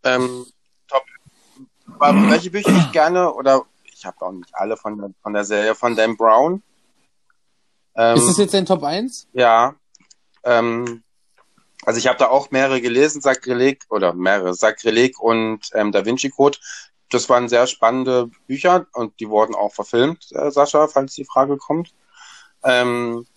[0.03, 0.45] Ähm,
[0.87, 1.03] top.
[1.99, 5.75] Aber welche Bücher ich gerne oder ich habe auch nicht alle von von der Serie
[5.75, 6.61] von Dan Brown.
[7.95, 9.27] Ähm, ist das jetzt dein Top 1?
[9.33, 9.75] Ja.
[10.43, 11.03] Ähm,
[11.85, 16.29] also ich habe da auch mehrere gelesen, Sakrileg oder mehrere, Sakrileg und ähm, Da Vinci
[16.29, 16.57] Code.
[17.09, 21.57] Das waren sehr spannende Bücher und die wurden auch verfilmt, äh, Sascha, falls die Frage
[21.57, 21.93] kommt.
[22.63, 23.27] Ähm,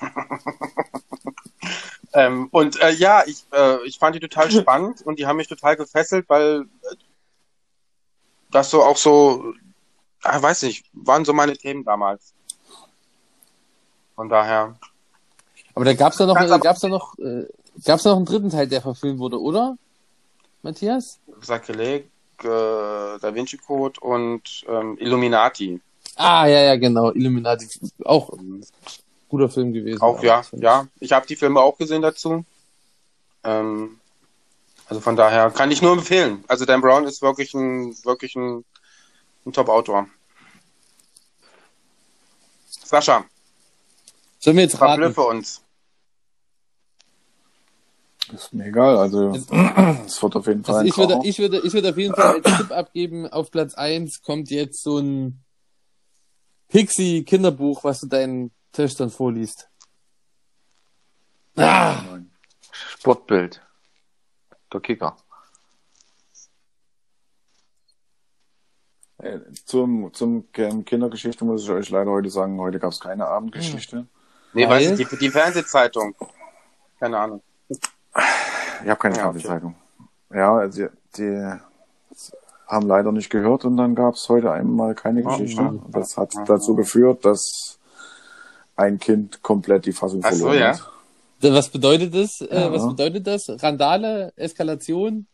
[2.12, 5.48] ähm, und äh, ja, ich, äh, ich fand die total spannend und die haben mich
[5.48, 6.96] total gefesselt, weil äh,
[8.50, 9.54] das so auch so,
[10.22, 12.32] äh, weiß nicht, waren so meine Themen damals.
[14.14, 14.76] Von daher.
[15.74, 17.46] Aber da gab's da noch, äh, gab's da noch, äh,
[17.84, 19.76] gab's da noch einen dritten Teil, der verfilmt wurde, oder?
[20.62, 21.18] Matthias?
[21.40, 22.08] Sakrileg,
[22.42, 25.80] äh, Da Vinci Code und ähm, Illuminati.
[26.16, 27.10] Ah, ja, ja, genau.
[27.12, 27.68] Illuminati.
[28.04, 28.64] Auch ein
[29.34, 30.00] guter Film gewesen.
[30.00, 30.86] Auch ja, ja.
[31.00, 32.44] Ich habe die Filme auch gesehen dazu.
[33.42, 33.98] Ähm,
[34.86, 36.44] also von daher kann ich nur empfehlen.
[36.46, 38.64] Also Dan Brown ist wirklich ein wirklich ein,
[39.44, 40.06] ein Top-Autor.
[42.84, 43.24] Sascha,
[44.38, 45.00] Sollen wir jetzt raten?
[45.02, 45.62] verblüffe uns.
[48.32, 49.30] Ist mir egal, also
[50.06, 52.14] es wird auf jeden Fall Also ein ich würde, ich würde, ich würde auf jeden
[52.14, 55.42] Fall als Tipp abgeben, auf Platz 1 kommt jetzt so ein
[56.68, 59.70] Pixie-Kinderbuch, was du deinen Töchtern vorliest.
[61.56, 62.02] Ah,
[62.72, 63.62] Sportbild.
[64.72, 65.16] Der Kicker.
[69.18, 74.06] Äh, Zum, zum Kindergeschichte muss ich euch leider heute sagen, heute gab es keine Abendgeschichte.
[74.52, 74.96] Nee, Weil?
[74.96, 76.14] die, die Fernsehzeitung.
[76.98, 77.42] Keine Ahnung.
[77.68, 77.78] Ich
[78.90, 79.38] habe keine Ja, okay.
[79.40, 79.76] Fernsehzeitung.
[80.30, 81.60] Ja, also die, die
[82.66, 85.80] haben leider nicht gehört und dann gab es heute einmal keine Geschichte.
[85.88, 87.78] Das hat dazu geführt, dass
[88.76, 90.78] ein Kind komplett die Fassung Ach so, verloren ja.
[90.78, 91.52] hat.
[91.54, 92.40] was bedeutet das?
[92.40, 92.72] Äh, Ja.
[92.72, 93.48] was bedeutet das?
[93.62, 95.26] Randale, Eskalation?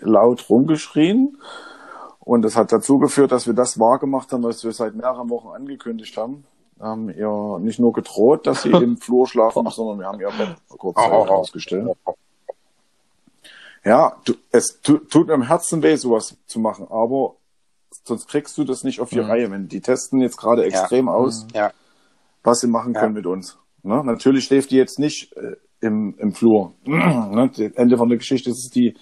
[0.00, 1.38] Laut rumgeschrien.
[2.20, 5.48] Und das hat dazu geführt, dass wir das wahrgemacht haben, was wir seit mehreren Wochen
[5.48, 6.44] angekündigt haben.
[6.76, 10.20] Wir haben ihr nicht nur gedroht, dass sie im Flur schlafen muss, sondern wir haben
[10.20, 11.22] ihr Bett kurz Au, au, au.
[11.22, 11.88] rausgestellt.
[13.84, 17.36] Ja, tu, es tu, tut mir im Herzen weh, sowas zu machen, aber
[18.04, 19.30] sonst kriegst du das nicht auf die Mhm.
[19.30, 19.50] Reihe.
[19.52, 21.70] Wenn die testen jetzt gerade extrem aus, Ja.
[22.46, 23.00] Was sie machen Ja.
[23.00, 23.58] können mit uns.
[23.82, 24.02] Ne?
[24.04, 26.72] Natürlich schläft die jetzt nicht äh, im, im Flur.
[26.86, 27.50] ne?
[27.54, 28.94] Das Ende von der Geschichte ist, dass die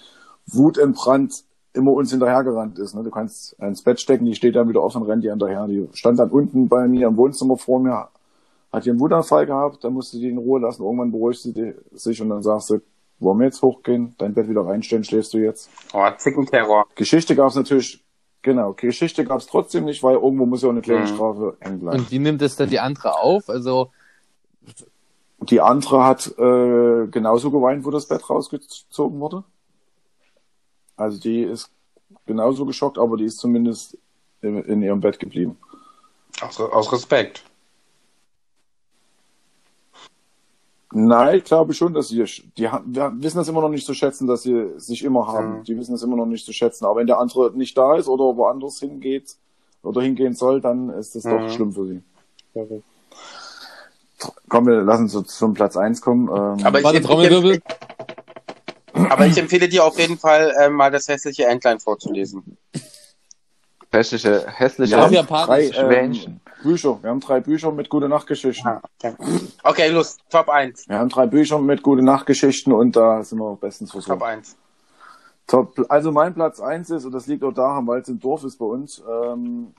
[0.47, 1.43] Wut entbrannt
[1.73, 2.93] immer uns hinterhergerannt ist.
[2.95, 3.03] Ne?
[3.03, 5.67] Du kannst ins Bett stecken, die steht dann wieder offen, rennt die hinterher.
[5.67, 8.07] Die stand dann unten bei mir im Wohnzimmer vor mir,
[8.71, 10.83] hat ihren Wutanfall gehabt, dann musste die in Ruhe lassen.
[10.83, 12.79] Irgendwann beruhigt sie sich und dann sagst du,
[13.19, 15.69] wollen wir jetzt hochgehen, dein Bett wieder reinstellen, schläfst du jetzt.
[15.93, 16.85] Oh, Zickenterror.
[16.95, 18.04] Geschichte gab es natürlich,
[18.45, 21.15] genau, Geschichte gab es trotzdem nicht, weil irgendwo muss ja auch eine kleine Mhm.
[21.15, 21.99] Strafe hängen bleiben.
[21.99, 23.49] Und wie nimmt es dann die andere auf?
[23.49, 23.91] Also,
[25.41, 29.43] Die andere hat äh, genauso geweint, wo das Bett rausgezogen wurde.
[30.95, 31.69] Also die ist
[32.25, 33.97] genauso geschockt, aber die ist zumindest
[34.41, 35.57] in, in ihrem Bett geblieben.
[36.41, 37.43] Aus, aus Respekt.
[40.97, 42.23] Nein, ich glaube schon, dass sie,
[42.57, 45.57] die wir wissen das immer noch nicht zu schätzen, dass sie sich immer haben.
[45.59, 45.63] Mhm.
[45.65, 46.85] Die wissen das immer noch nicht zu schätzen.
[46.85, 49.35] Aber wenn der andere nicht da ist oder woanders hingeht
[49.83, 51.49] oder hingehen soll, dann ist das doch Mhm.
[51.49, 52.01] schlimm für sie.
[54.47, 56.29] Komm, wir lassen uns zum Platz eins kommen.
[56.29, 57.59] Ähm, Aber ich, warte, ich, Trommelwirbel.
[59.09, 62.57] aber ich empfehle dir auf jeden Fall, äh, mal das hässliche Entlein vorzulesen.
[63.95, 66.39] Hässliche, hässliche Ja, wir haben drei ähm.
[66.61, 66.97] Bücher.
[67.01, 68.67] Wir haben drei Bücher mit gute Nachtgeschichten.
[68.67, 69.15] Ah, okay.
[69.63, 70.89] okay, los, Top 1.
[70.89, 74.23] Wir haben drei Bücher mit gute Nachtgeschichten und da sind wir bestens Top versorgt.
[74.23, 74.57] 1.
[75.47, 78.43] Top, also mein Platz eins ist, und das liegt auch daran, weil es ein Dorf
[78.43, 79.73] ist bei uns, ähm,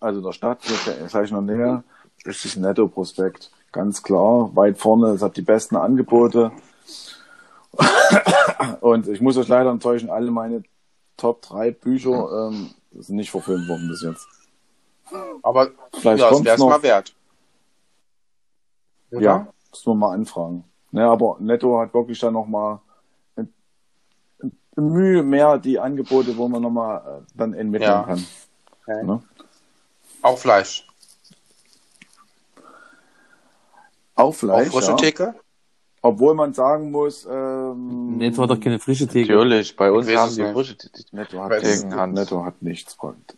[0.00, 1.84] also in der Stadt, hier gleich noch näher,
[2.24, 3.52] ist das Netto-Prospekt.
[3.70, 6.50] Ganz klar, weit vorne, es hat die besten Angebote.
[8.80, 10.64] und ich muss euch leider enttäuschen, alle meine
[11.16, 14.26] Top 3 Bücher ähm, sind nicht verfilmt worden bis jetzt.
[15.42, 17.14] Aber Vielleicht ja, das wäre es mal wert.
[19.10, 20.64] Ja, müssen wir mal anfragen.
[20.90, 22.80] Ne, aber Netto hat wirklich dann nochmal
[24.76, 28.02] Mühe mehr die Angebote, wo man nochmal äh, dann mitnehmen Ja.
[28.04, 28.26] kann.
[28.86, 29.04] Okay.
[29.04, 29.22] Ne?
[30.22, 30.86] Auch Fleisch.
[34.14, 34.96] Auch Auch Fleisch, frische ja.
[34.96, 35.34] Theke.
[36.00, 39.32] Obwohl man sagen muss, ähm, Netto hat doch keine frische Theke.
[39.34, 40.52] Natürlich, bei uns haben es die nicht.
[40.52, 40.76] frische
[41.12, 42.94] Netto hat, es Netto, hat nichts.
[42.94, 43.34] Freund.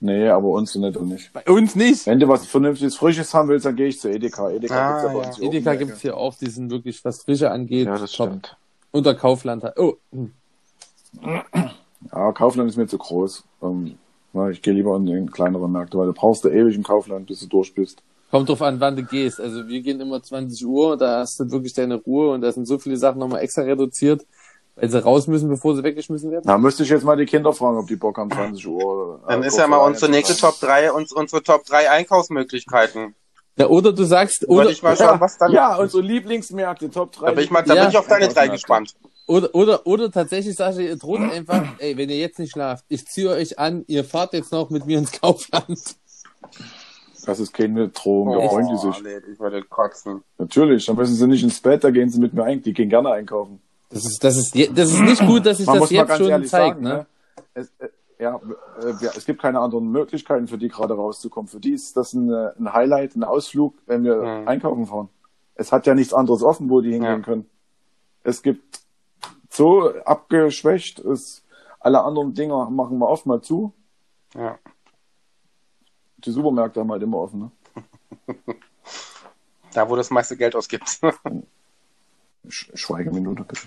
[0.00, 1.32] Nee, aber uns Netto nicht.
[1.32, 2.06] Bei uns nicht.
[2.06, 4.50] Wenn du was vernünftiges Frisches haben willst, dann gehe ich zu Edeka.
[4.50, 7.22] Edeka Ah, gibt's ja bei uns hier Edeka gibt's hier auch, die sind wirklich, was
[7.22, 8.28] Frische angeht, Ja, das top.
[8.28, 8.56] stimmt.
[8.92, 9.64] Unter Kaufland.
[9.64, 9.78] halt.
[9.78, 9.94] Oh.
[12.12, 13.44] Ja, Kaufland ist mir zu groß.
[13.62, 13.94] Ähm,
[14.32, 17.26] na, ich gehe lieber in den kleineren Märkte, weil du brauchst du ewig im Kaufland,
[17.26, 18.02] bis du durch bist.
[18.34, 19.40] Kommt drauf an, wann du gehst.
[19.40, 22.66] Also wir gehen immer 20 Uhr, da hast du wirklich deine Ruhe und da sind
[22.66, 24.26] so viele Sachen nochmal extra reduziert,
[24.74, 26.42] weil sie raus müssen, bevor sie weggeschmissen werden.
[26.44, 29.20] Da müsste ich jetzt mal die Kinder fragen, ob die Bock haben, 20 Uhr.
[29.24, 30.36] äh, Dann ist ja mal unsere nächste.
[30.36, 33.14] Top 3, uns, unsere Top 3 Einkaufsmöglichkeiten.
[33.56, 35.52] Ja, oder du sagst, oder, ich mal schauen, was dann.
[35.52, 37.26] Ja, unsere Lieblingsmärkte, Top 3.
[37.26, 37.82] da bin ich, mal, da Ja.
[37.82, 38.96] bin ich auf deine 3 gespannt.
[39.28, 42.84] oder, oder, oder tatsächlich sagst du, ihr droht einfach, ey, wenn ihr jetzt nicht schlaft,
[42.88, 45.78] ich ziehe euch an, ihr fahrt jetzt noch mit mir ins Kaufland.
[47.26, 48.96] Das ist keine Drohung, da freuen die sich.
[48.98, 50.22] Oh, nee, ich würde kotzen.
[50.38, 52.62] Natürlich, dann müssen sie nicht ins Bett, da gehen sie mit mir ein.
[52.62, 53.60] Die gehen gerne einkaufen.
[53.88, 56.08] Das ist, das ist, das ist nicht gut, dass sich Man das muss mal jetzt
[56.08, 56.88] ganz schon sagen, ne?
[56.88, 57.06] ne?
[57.54, 58.40] Es, äh, ja,
[58.82, 61.48] äh, es gibt keine anderen Möglichkeiten für die gerade rauszukommen.
[61.48, 64.48] Für die ist das ein, äh, ein Highlight, ein Ausflug, wenn wir Mhm.
[64.48, 65.08] einkaufen fahren.
[65.54, 67.24] Es hat ja nichts anderes offen, wo die hingehen Ja.
[67.24, 67.46] können.
[68.24, 68.80] Es gibt
[69.50, 71.44] so abgeschwächt, ist,
[71.78, 73.72] alle anderen Dinger machen wir oft mal zu.
[74.34, 74.58] Ja.
[76.24, 77.40] Die Supermärkte haben halt immer offen.
[77.40, 78.34] Ne?
[79.74, 80.84] Da, wo das meiste Geld ausgibt.
[82.48, 83.62] Sch Schweigeminute bitte.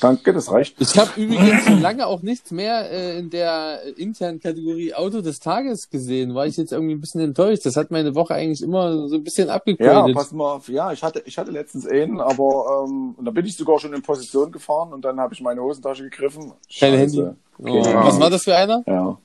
[0.00, 0.80] Danke, das reicht.
[0.80, 5.40] Ich habe übrigens schon lange auch nichts mehr äh, in der internen Kategorie Auto des
[5.40, 6.36] Tages gesehen.
[6.36, 7.66] War ich jetzt irgendwie ein bisschen enttäuscht.
[7.66, 10.14] Das hat meine Woche eigentlich immer so ein bisschen Ja, abgegradet.
[10.14, 10.68] pass mal auf.
[10.68, 13.92] Ja, ich hatte, ich hatte letztens einen, aber ähm, und da bin ich sogar schon
[13.92, 16.52] in Position gefahren und dann habe ich meine Hosentasche gegriffen.
[16.78, 16.96] Kein Scheiße.
[16.98, 17.36] Handy.
[17.58, 18.84] Oh, was war das für einer?
[18.86, 19.18] Ja.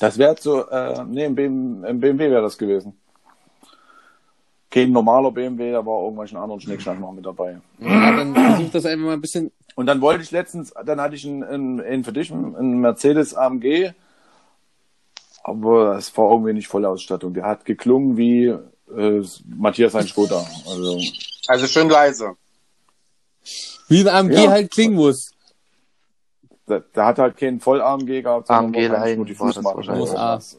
[0.00, 2.94] Das wäre so, äh, nee, im, BM, im BMW wäre das gewesen.
[4.70, 7.60] Kein normaler BMW, da war irgendwelchen anderen Schnickschnack noch mit dabei.
[7.80, 9.50] Ja, dann versuch das einfach mal ein bisschen.
[9.74, 13.34] Und dann wollte ich letztens, dann hatte ich einen, einen, einen für dich, einen Mercedes
[13.34, 13.92] AMG,
[15.42, 17.34] aber es war irgendwie nicht volle Ausstattung.
[17.34, 18.46] Der hat geklungen wie
[18.96, 19.22] äh,
[19.56, 20.46] Matthias ein Skoda.
[20.68, 20.98] Also,
[21.48, 22.36] Also schön leise.
[23.88, 24.50] Wie ein AMG Ja.
[24.50, 25.32] halt klingen muss.
[26.70, 30.54] Der, der hat halt keinen Voll-AMG gehabt, sondern AMG nur die was.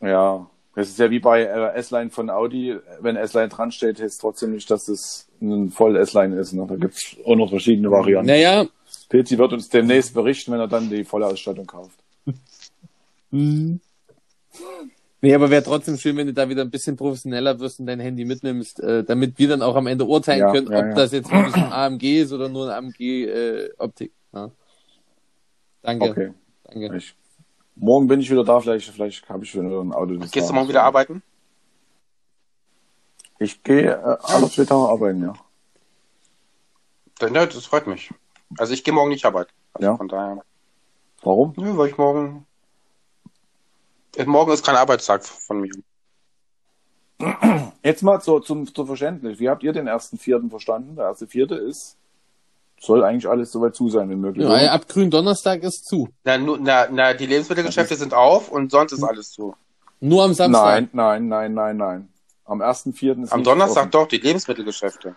[0.00, 2.76] Äh, Ja, das ist ja wie bei äh, S-Line von Audi.
[3.00, 6.52] Wenn S-Line dran steht, heißt es trotzdem nicht, dass es ein voll S-Line ist.
[6.52, 6.66] Ne?
[6.68, 8.28] Da gibt's auch noch verschiedene Varianten.
[8.28, 8.66] Naja,
[9.08, 11.98] Pilzi wird uns demnächst berichten, wenn er dann die volle Ausstattung kauft.
[15.20, 17.98] Nee, aber wäre trotzdem schön, wenn du da wieder ein bisschen professioneller wirst und dein
[17.98, 20.94] Handy mitnimmst, äh, damit wir dann auch am Ende urteilen Ja, können, ja, ob ja.
[20.94, 24.12] das jetzt wirklich ein AMG ist oder nur ein AMG-Optik.
[24.32, 24.50] ja.
[25.82, 26.32] Danke, Okay.
[26.64, 26.96] danke.
[26.96, 27.16] Ich,
[27.74, 30.14] morgen bin ich wieder da, vielleicht, vielleicht habe ich wieder ein Auto.
[30.30, 31.22] Gehst du morgen wieder arbeiten?
[33.40, 35.32] Ich gehe äh, alle zwei Tage arbeiten, ja.
[37.20, 38.10] Ja, das freut mich.
[38.58, 39.50] Also ich gehe morgen nicht arbeiten.
[39.72, 39.96] Also Ja.
[39.96, 40.42] Von daher.
[41.22, 41.52] Warum?
[41.56, 42.46] Nö, weil ich morgen.
[44.18, 45.70] Äh, Morgen ist kein Arbeitstag von mir.
[47.82, 49.38] Jetzt mal zur, zum, zum Verständnis.
[49.38, 50.96] Wie habt ihr den ersten Vierten verstanden?
[50.96, 51.96] Der erste Vierte ist,
[52.80, 54.46] soll eigentlich alles so weit zu sein wie möglich.
[54.46, 54.72] Ja, oder?
[54.72, 56.08] ab Gründonnerstag ist zu.
[56.24, 59.54] Na, nu, na, na, die Lebensmittelgeschäfte sind auf und sonst ist alles zu.
[60.00, 60.88] Nur am Samstag.
[60.92, 62.08] Nein, nein, nein, nein, nein.
[62.44, 63.90] Am ersten Vierten ist Am Donnerstag offen.
[63.90, 65.16] doch, die Lebensmittelgeschäfte.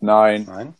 [0.00, 0.44] Nein.
[0.46, 0.74] Nein.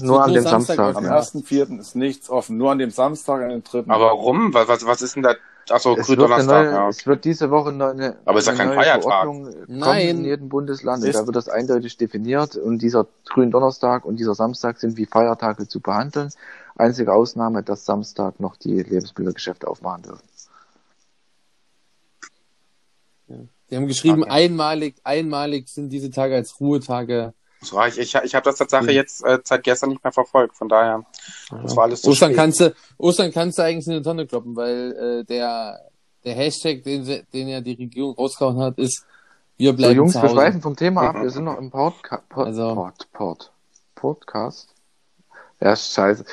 [0.00, 0.96] Nur an nur dem Samstag Samstag.
[0.96, 2.56] Am ersten Vierten ist nichts offen.
[2.56, 3.90] Nur an dem Samstag, an dem dritten.
[3.90, 4.52] Aber warum?
[4.52, 5.34] Was, was, was ist denn da?
[5.70, 6.88] Achso, Es wird, eine neue, ja.
[6.88, 9.02] es wird diese Woche noch eine, Aber ist ja eine kein neue Feiertag.
[9.02, 10.08] Verordnung kommen Nein.
[10.08, 11.02] in jedem Bundesland.
[11.04, 12.56] Und da wird das eindeutig definiert.
[12.56, 16.30] Und dieser Gründonnerstag und dieser Samstag sind wie Feiertage zu behandeln.
[16.76, 20.22] Einzige Ausnahme, dass Samstag noch die Lebensmittelgeschäfte aufmachen dürfen.
[23.70, 24.30] Die haben geschrieben, Okay.
[24.30, 27.32] einmalig, einmalig sind diese Tage als Ruhetage.
[27.64, 30.56] So, ich ich, ich habe das Tatsache jetzt äh, seit gestern nicht mehr verfolgt.
[30.56, 31.04] Von daher,
[31.62, 32.36] das war alles zu Ostern spät.
[32.36, 35.80] kannst du, Ostern kannst du eigentlich in eine Tonne kloppen, weil äh, der,
[36.24, 39.04] der Hashtag, den, den ja die Regierung rausgehauen hat, ist,
[39.56, 40.34] wir So, bleiben Jungs, zu wir Hause.
[40.34, 41.16] schweifen vom Thema ab.
[41.22, 43.50] Wir sind noch im Podca Pod Also- Pod Pod
[43.94, 44.68] Podcast.
[45.60, 46.24] Ja, scheiße.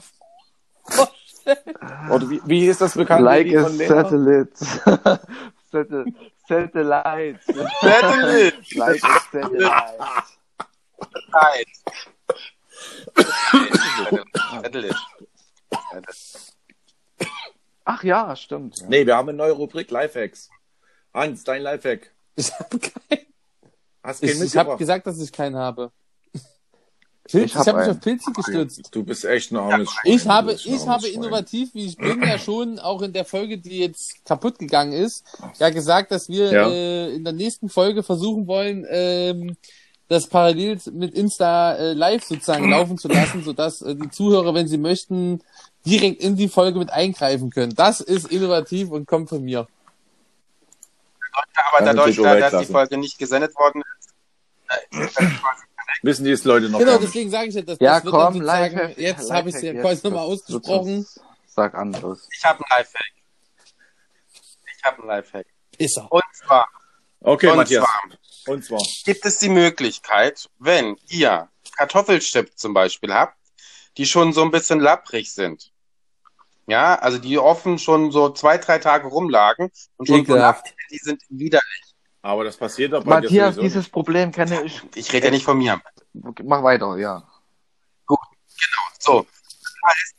[2.09, 4.51] Oder wie, wie ist das bekannte Like a satellite.
[5.71, 6.05] Satel-
[6.47, 7.39] Satellite.
[7.81, 8.57] Satellite.
[8.75, 9.69] Like a satellite.
[14.61, 14.95] Satellite.
[17.85, 18.79] Ach ja, stimmt.
[18.79, 18.87] Ja.
[18.87, 20.49] Nee, wir haben eine neue Rubrik, Lifehacks.
[21.13, 22.11] Hans, dein Lifehack.
[22.35, 23.25] Ich habe keinen.
[24.03, 25.91] Hast keinen Ich, ich habe gesagt, dass ich keinen habe.
[27.25, 27.95] Pilz, ich hab habe mich einen.
[27.97, 28.89] auf Pilze gestürzt.
[28.91, 30.13] Du bist echt ein armes Schwein.
[30.13, 31.13] Ich habe, ich armes habe Schwein.
[31.13, 35.23] innovativ, wie ich bin, ja schon auch in der Folge, die jetzt kaputt gegangen ist,
[35.57, 36.69] ja gesagt, dass wir Ja.
[36.69, 39.55] äh, in der nächsten Folge versuchen wollen, ähm,
[40.09, 44.67] das parallel mit Insta äh, live sozusagen laufen zu lassen, sodass äh, die Zuhörer, wenn
[44.67, 45.41] sie möchten,
[45.85, 47.73] direkt in die Folge mit eingreifen können.
[47.73, 49.67] Das ist innovativ und kommt von mir.
[51.71, 54.13] Aber dadurch, da, dass die Folge nicht gesendet worden ist,
[54.91, 55.25] äh,
[56.01, 58.21] Wissen die es Leute noch Genau, deswegen sage ich ja, das, Ja, das wird dann
[58.21, 60.03] komm, sozusagen, jetzt habe ich es ja quasi jetzt.
[60.03, 61.05] nochmal ausgesprochen.
[61.47, 62.27] Sag anderes.
[62.35, 63.11] ich habe einen Lifehack.
[64.77, 65.47] Ich habe einen Lifehack.
[65.77, 66.11] Ist er.
[66.11, 66.67] Und zwar,
[67.21, 67.85] Okay, und Matthias.
[67.85, 68.81] zwar Und zwar.
[69.05, 73.37] gibt es die Möglichkeit, wenn ihr Kartoffelchips zum Beispiel habt,
[73.97, 75.71] die schon so ein bisschen lapprig sind.
[76.67, 80.97] Ja, also die offen schon so zwei, drei Tage rumlagen und schon so lapprig, die
[80.97, 81.92] sind widerlich.
[82.23, 84.81] Aber das passiert doch bei Matthias, dieses Problem kenne ich.
[84.95, 85.81] Ich rede ja nicht von mir.
[86.13, 87.27] Mach weiter, ja.
[88.97, 90.15] So, das heißt,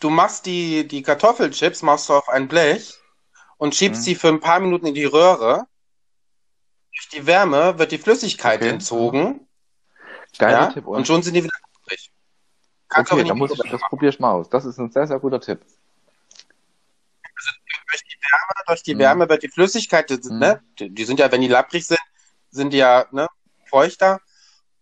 [0.00, 2.94] du machst die, die Kartoffelchips, machst du auf ein Blech
[3.58, 4.04] und schiebst Mhm.
[4.04, 5.66] sie für ein paar Minuten in die Röhre.
[6.96, 8.70] Durch die Wärme wird die Flüssigkeit Okay.
[8.70, 9.46] entzogen.
[10.38, 10.86] Geiler ja, Tipp.
[10.86, 11.52] und schon sind die wieder
[11.84, 12.10] übrig.
[12.88, 14.48] Kannst okay, aber da nicht muss ich, das probiere ich mal aus.
[14.48, 15.60] Das ist ein sehr, sehr guter Tipp.
[18.20, 18.98] Durch die Wärme, durch die Mhm.
[18.98, 20.38] Wärme wird die Flüssigkeit, die, Mhm.
[20.38, 22.00] ne, die, sind ja, wenn die lapprig sind,
[22.50, 23.26] sind die ja ne,
[23.66, 24.20] feuchter.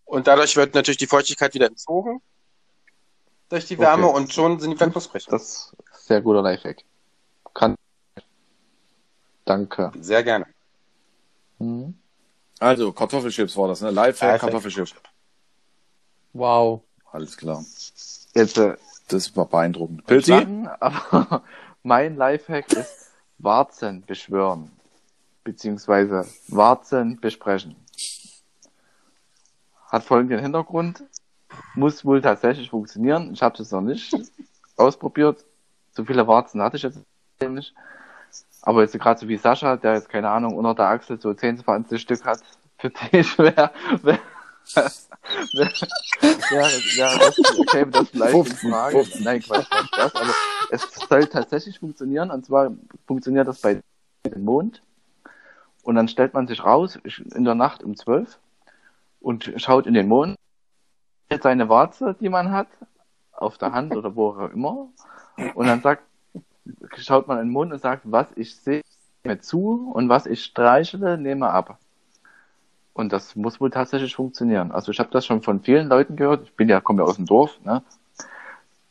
[0.05, 2.21] Und dadurch wird natürlich die Feuchtigkeit wieder entzogen.
[3.49, 4.17] Durch die Wärme Okay.
[4.17, 5.25] und schon sind die wieder knusprig.
[5.27, 6.83] Das ist ein sehr guter Lifehack.
[7.53, 7.75] Kann.
[9.45, 9.91] Danke.
[9.99, 10.45] Sehr gerne.
[11.57, 11.95] Mhm.
[12.59, 13.89] Also, Kartoffelchips war das, ne?
[13.91, 14.41] Lifehack, Lifehack.
[14.41, 14.93] Kartoffelchips.
[16.33, 16.81] Wow.
[17.11, 17.63] Alles klar.
[18.35, 18.75] Jetzt äh,
[19.07, 20.05] Das war beeindruckend.
[20.05, 20.33] Pilzi?
[21.83, 23.08] Mein Lifehack ist
[23.39, 24.71] Warzen beschwören.
[25.43, 27.75] Beziehungsweise Warzen besprechen.
[29.87, 31.03] Hat folgenden Hintergrund.
[31.73, 33.33] Muss wohl tatsächlich funktionieren.
[33.33, 34.13] Ich habe das noch nicht
[34.77, 35.43] ausprobiert.
[35.91, 36.99] So viele Warzen hatte ich jetzt
[37.41, 37.73] nicht.
[38.61, 41.59] Aber jetzt gerade so wie Sascha, der jetzt keine Ahnung unter der Achsel so 10,
[41.59, 42.41] 20 Stück hat,
[42.77, 43.71] für den wäre
[44.03, 44.19] wär,
[44.75, 45.71] wäre,
[46.51, 47.41] wäre das,
[47.71, 49.03] käme das 15, in Frage.
[49.03, 49.23] 15.
[49.23, 50.33] Nein, Quatsch, nicht das, aber
[50.71, 52.31] es soll tatsächlich funktionieren.
[52.31, 52.71] Und zwar
[53.07, 53.81] funktioniert das bei
[54.25, 54.81] dem Mond.
[55.83, 56.99] Und dann stellt man sich raus
[57.33, 58.37] in der Nacht um 12
[59.21, 60.35] und schaut in den Mond,
[61.31, 62.67] jetzt seine Warze, die man hat,
[63.31, 64.89] auf der Hand oder wo auch immer.
[65.55, 66.03] Und dann sagt,
[66.97, 68.81] schaut man in den Mond und sagt, was ich sehe,
[69.23, 71.77] nehme zu und was ich streichle, nehme ab.
[72.99, 74.73] Und das muss wohl tatsächlich funktionieren.
[74.73, 76.43] Also ich habe das schon von vielen Leuten gehört.
[76.43, 77.81] Ich bin ja, komme ja aus dem Dorf, ne?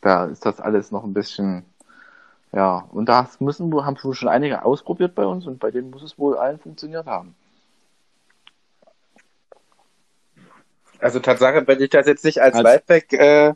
[0.01, 1.67] Da ist das alles noch ein bisschen,
[2.51, 6.03] ja, und da müssen wir, haben schon einige ausprobiert bei uns und bei denen muss
[6.03, 7.35] es wohl allen funktioniert haben.
[11.01, 13.49] Also Tatsache werde ich das jetzt nicht als, Als- Lifehack äh,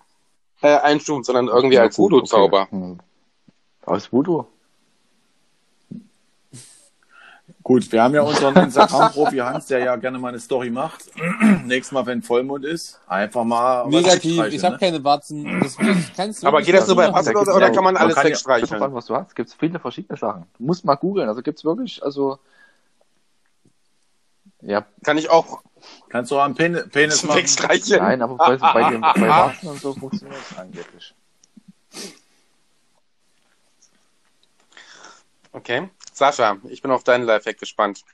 [0.60, 2.70] äh, einstufen, sondern irgendwie als Voodoo-Zauber.
[2.70, 2.98] Hm.
[3.86, 4.44] Aus Voodoo.
[7.62, 11.04] Gut, wir haben ja unseren Instagram-Profi Hans, der ja gerne mal eine Story macht.
[11.64, 14.78] Nächstes Mal, wenn Vollmond ist, einfach mal Negativ, ich habe ne?
[14.80, 15.60] keine Warzen.
[15.60, 15.76] Das
[16.16, 18.24] kannst du Aber geht das nur bei Da oder, oder ja- kann man alles kann
[18.24, 18.82] ja- wegstreichen?
[18.82, 19.28] an, was du hast.
[19.28, 20.44] Es gibt viele verschiedene Sachen.
[20.58, 21.28] Du musst mal googeln.
[21.28, 22.38] Also gibt's wirklich, also,
[24.60, 25.62] ja, Kann ich auch
[26.08, 27.38] Kannst du auch einen Pen Penis machen?
[27.38, 27.98] wegstreichen?
[27.98, 31.14] nein, aber bei, bei, dem, bei Warzen und so funktioniert es angeblich.
[35.52, 35.88] Okay.
[36.12, 38.04] Sascha, ich bin auf deinen Lifehack gespannt.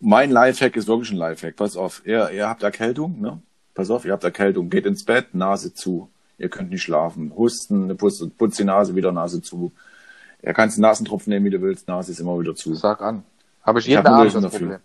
[0.00, 1.56] Mein Lifehack ist wirklich ein Lifehack.
[1.56, 3.40] Pass auf, ihr, ihr habt Erkältung, ne?
[3.74, 4.70] Pass auf, ihr habt Erkältung.
[4.70, 6.10] Geht ins Bett, Nase zu.
[6.36, 7.32] Ihr könnt nicht schlafen.
[7.36, 9.72] Husten, eine putz, putz die Nase, wieder Nase zu.
[10.42, 11.88] Ihr kannst einen Nasentropfen nehmen, wie du willst.
[11.88, 12.74] Nase ist immer wieder zu.
[12.74, 13.24] Sag an.
[13.62, 14.58] Habe ich Ich jeden hab Abend das dafür.
[14.58, 14.78] Problem.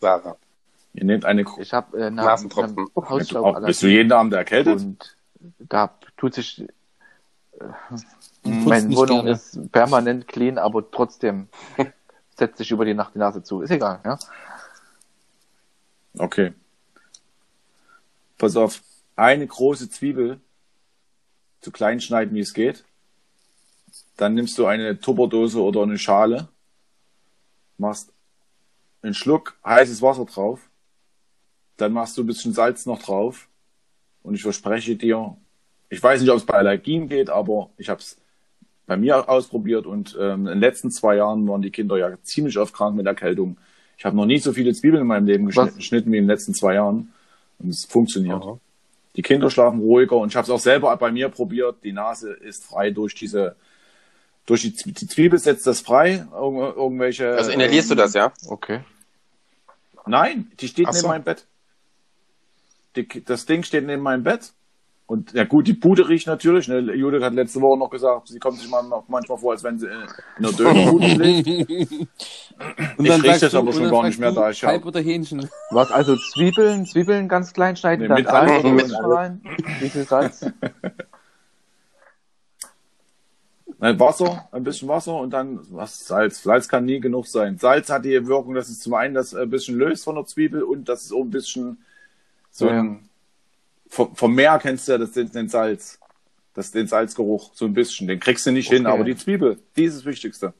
[0.00, 0.36] Sarah.
[0.94, 2.88] Ihr nehmt eine, Ich habe äh, nach, Nasentropfen.
[2.94, 4.80] nach Hausstaub auch, bist du jeden Abend erkältet?
[4.80, 5.16] und
[5.58, 6.66] da tut sich äh,
[7.88, 8.06] putzt
[8.44, 9.30] meine Wohnung gerne.
[9.32, 11.48] ist permanent clean, aber trotzdem
[12.36, 13.62] setzt sich über die Nacht die Nase zu.
[13.62, 14.18] Ist egal, ja.
[16.18, 16.52] Okay.
[18.38, 18.82] Pass auf,
[19.16, 20.40] eine große Zwiebel
[21.60, 22.84] zu klein schneiden, wie es geht.
[24.16, 26.48] Dann nimmst du eine Tupperdose oder eine Schale,
[27.78, 28.12] machst
[29.02, 30.70] einen Schluck heißes Wasser drauf,
[31.76, 33.48] dann machst du ein bisschen Salz noch drauf
[34.22, 35.36] und ich verspreche dir,
[35.88, 38.21] ich weiß nicht, ob es bei Allergien geht, aber ich habe es
[38.92, 42.58] bei mir ausprobiert und ähm, in den letzten zwei Jahren waren die Kinder ja ziemlich
[42.58, 43.56] oft krank mit Erkältung.
[43.96, 45.76] Ich habe noch nie so viele Zwiebeln in meinem Leben geschnitten, Was?
[45.76, 47.10] geschnitten wie in den letzten zwei Jahren
[47.58, 48.44] und es funktioniert.
[49.16, 51.76] Die Kinder schlafen ruhiger und ich habe es auch selber bei mir probiert.
[51.84, 53.56] Die Nase ist frei durch diese,
[54.44, 56.26] durch die, die Zwiebel setzt das frei.
[56.32, 57.34] Irg irgendwelche.
[57.34, 58.32] Also inhalierst du das, ja?
[58.48, 58.80] Okay.
[60.04, 61.08] Nein, die steht Ach neben so.
[61.08, 61.46] meinem Bett.
[62.96, 64.52] Die, das Ding steht neben meinem Bett.
[65.12, 66.68] Und ja gut, die Bude riecht natürlich.
[66.68, 66.78] Ne?
[66.94, 69.86] Judith hat letzte Woche noch gesagt, sie kommt sich mal, manchmal vor, als wenn sie
[69.86, 69.92] in
[70.38, 71.68] einer Dönerbude liegt.
[71.90, 75.00] Und Ich dann riech sagst das aber schon gar nicht mehr, da ich Kalb oder
[75.00, 75.50] Hähnchen?
[75.70, 79.40] Was, also Zwiebeln, Zwiebeln ganz klein schneiden, Nee, dann mit Salz oder mit rein?
[79.80, 80.46] Wie viel Salz?
[83.80, 86.42] Ne, Wasser, ein bisschen Wasser und dann was Salz.
[86.42, 87.58] Salz kann nie genug sein.
[87.58, 90.62] Salz hat die Wirkung, dass es zum einen das ein bisschen löst von der Zwiebel
[90.62, 91.84] und dass es auch ein bisschen
[92.52, 92.80] so Ja.
[92.80, 93.08] ein
[93.92, 95.98] vom, vom Meer kennst du ja das, den, den Salz.
[96.54, 98.06] Das, den Salzgeruch, so ein bisschen.
[98.08, 98.94] Den kriegst du nicht hin, Okay.
[98.94, 100.54] aber die Zwiebel, die ist das Wichtigste.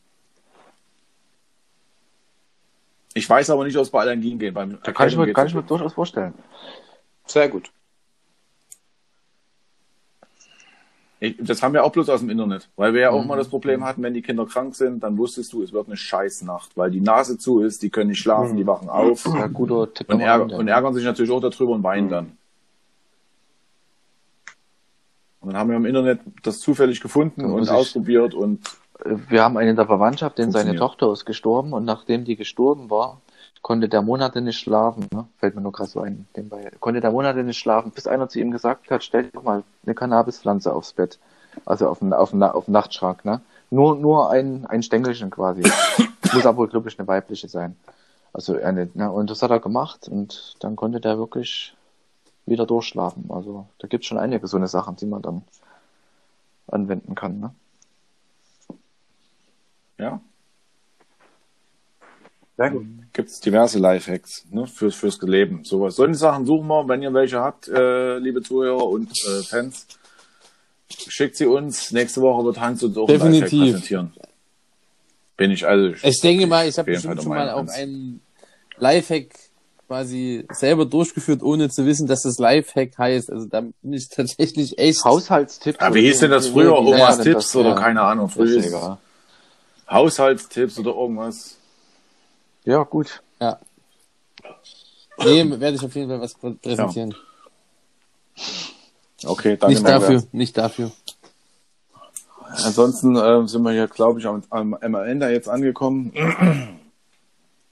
[3.15, 4.55] Ich weiß aber nicht, ob es bei Allergien geht.
[4.55, 6.35] Beim Da kann ich mir, kann ich mir durchaus vorstellen.
[7.27, 7.71] Sehr gut.
[11.21, 13.29] Ich, das haben wir auch bloß aus dem Internet, weil wir ja auch Mhm.
[13.29, 15.97] mal das Problem hatten, wenn die Kinder krank sind, dann wusstest du, es wird eine
[15.97, 19.93] Scheißnacht, weil die Nase zu ist, die können nicht schlafen, die wachen auf Ja, guter
[19.95, 20.09] Tipp.
[20.13, 20.57] und, Ende.
[20.57, 22.37] und ärgern sich natürlich auch darüber und weinen dann.
[25.43, 28.61] Und dann haben wir im Internet das zufällig gefunden und ausprobiert und
[29.29, 30.77] Wir haben einen in der Verwandtschaft, denn seine.
[30.77, 33.21] Tochter ist gestorben und nachdem die gestorben war,
[33.61, 35.09] konnte der Monate nicht schlafen.
[35.13, 35.27] Ne?
[35.39, 36.27] Fällt mir nur gerade so ein.
[36.37, 36.71] Nebenbei.
[36.79, 39.95] Konnte der Monate nicht schlafen, bis einer zu ihm gesagt hat, stell doch mal eine
[39.97, 41.19] Cannabispflanze aufs Bett.
[41.67, 43.25] Also auf den, auf den, auf den Nachtschrank.
[43.25, 43.41] Ne?
[43.71, 45.63] Nur, nur ein, ein Stängelchen quasi.
[46.33, 47.77] Muss aber, glaube ich, eine weibliche sein.
[48.33, 49.11] Also eine, ne?
[49.11, 51.75] Und das hat er gemacht und dann konnte der wirklich
[52.47, 53.31] wieder durchschlafen.
[53.31, 55.43] Also da gibt es schon einige so eine Sachen, die man dann
[56.67, 57.39] anwenden kann.
[57.39, 57.55] Ne?
[59.99, 60.21] ja,
[62.57, 62.87] Sehr gut.
[63.13, 65.65] gibt es diverse Lifehacks ne, fürs, fürs Leben.
[65.65, 65.97] Sowas.
[65.97, 69.87] Solche Sachen suchen wir, wenn ihr welche habt, äh, liebe Zuhörer und äh, Fans.
[70.89, 71.91] Schickt sie uns.
[71.93, 73.73] Nächste Woche wird Hans uns auch ein Lifehack Definitiv.
[73.73, 74.13] präsentieren.
[75.39, 75.95] Bin ich also.
[76.03, 78.21] Ich denke mal, ich habe bestimmt schon mal auch einen
[78.77, 79.31] Lifehack
[79.93, 83.31] quasi selber durchgeführt, ohne zu wissen, dass das Lifehack heißt.
[83.31, 85.05] Also da bin ich tatsächlich echt.
[85.05, 85.79] Haushaltstipps.
[85.81, 86.79] Ah, wie hieß denn das früher?
[86.79, 87.57] Omas Tipps das?
[87.57, 87.75] oder Ja.
[87.75, 88.31] keine Ahnung.
[88.31, 88.99] Früher.
[89.91, 91.57] Haushaltstipps oder irgendwas.
[92.65, 93.23] Ja, gut.
[93.39, 93.59] Ja.
[95.19, 97.15] Nee, werde ich auf jeden Fall was prä- präsentieren.
[99.25, 99.75] Okay, danke.
[99.75, 100.91] nicht dafür, nicht dafür.
[102.65, 106.13] Ansonsten äh, sind wir hier, glaube ich, am, am, am Ende jetzt angekommen.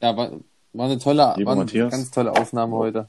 [0.03, 0.33] Ja, war,
[0.73, 1.91] war eine tolle, Lieber war eine Matthias.
[1.91, 3.09] ganz tolle Aufnahme heute.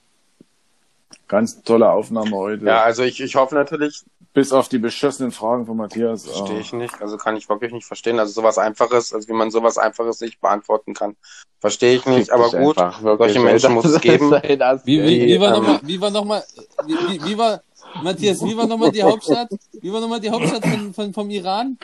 [1.28, 2.66] Ganz tolle Aufnahme heute.
[2.66, 4.04] Ja, also ich, ich hoffe natürlich,
[4.34, 6.26] Bis auf die beschissenen Fragen von Matthias.
[6.26, 8.20] verstehe äh, ich nicht, also kann ich wirklich nicht verstehen.
[8.20, 11.16] Also sowas Einfaches, also wie man sowas Einfaches nicht beantworten kann,
[11.60, 12.32] verstehe ich nicht.
[12.32, 14.32] Aber gut, solche Menschen muss es geben.
[14.32, 16.44] Wie, wie, wie war ähm, nochmal, wie war nochmal,
[16.86, 17.62] wie, wie, wie war,
[18.02, 19.50] Matthias, wie war nochmal die Hauptstadt?
[19.82, 21.78] Wie war nochmal die Hauptstadt von, von, vom Iran?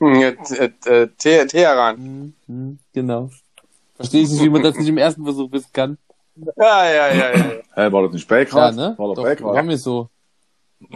[0.00, 0.36] Hm, äh,
[0.84, 1.96] äh, Te- Teheran.
[1.96, 3.30] Hm, hm, genau.
[3.96, 5.98] Verstehe ich nicht, wie man das nicht im ersten Versuch wissen kann.
[6.56, 7.44] Ja, ja, ja, ja.
[7.74, 8.74] Hä, war das nicht Ja, Belgrad?
[8.74, 8.94] ne?
[8.98, 9.54] War Doch, doch Belgrad?
[9.54, 10.08] war mir so.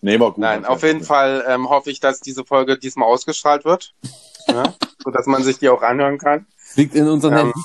[0.00, 0.38] Nee, war gut.
[0.38, 3.94] Nein, auf jeden Fall ähm, hoffe ich, dass diese Folge diesmal ausgestrahlt wird.
[4.46, 4.74] Ja?
[5.04, 6.46] So dass man sich die auch anhören kann.
[6.74, 7.60] Liegt in unseren Ähm, Händen.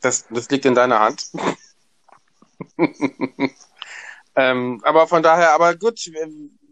[0.00, 1.26] Das, das liegt in deiner Hand.
[4.36, 6.00] ähm, aber von daher, aber gut,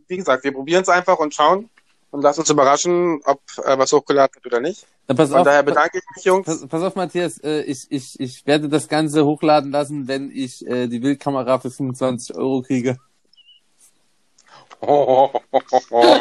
[0.06, 1.68] wie gesagt, wir probieren es einfach und schauen
[2.12, 4.86] und lassen uns überraschen, ob äh, was hochgeladen wird oder nicht.
[5.08, 6.44] Dann pass Von auf, daher bedanke ich mich, Jungs.
[6.46, 10.64] pass, pass auf, Matthias, äh, ich, ich, ich werde das Ganze hochladen lassen, wenn ich
[10.66, 12.98] äh, die Wildkamera für 25 Euro kriege.
[14.80, 15.40] Oh, oh,
[15.72, 16.16] oh, oh.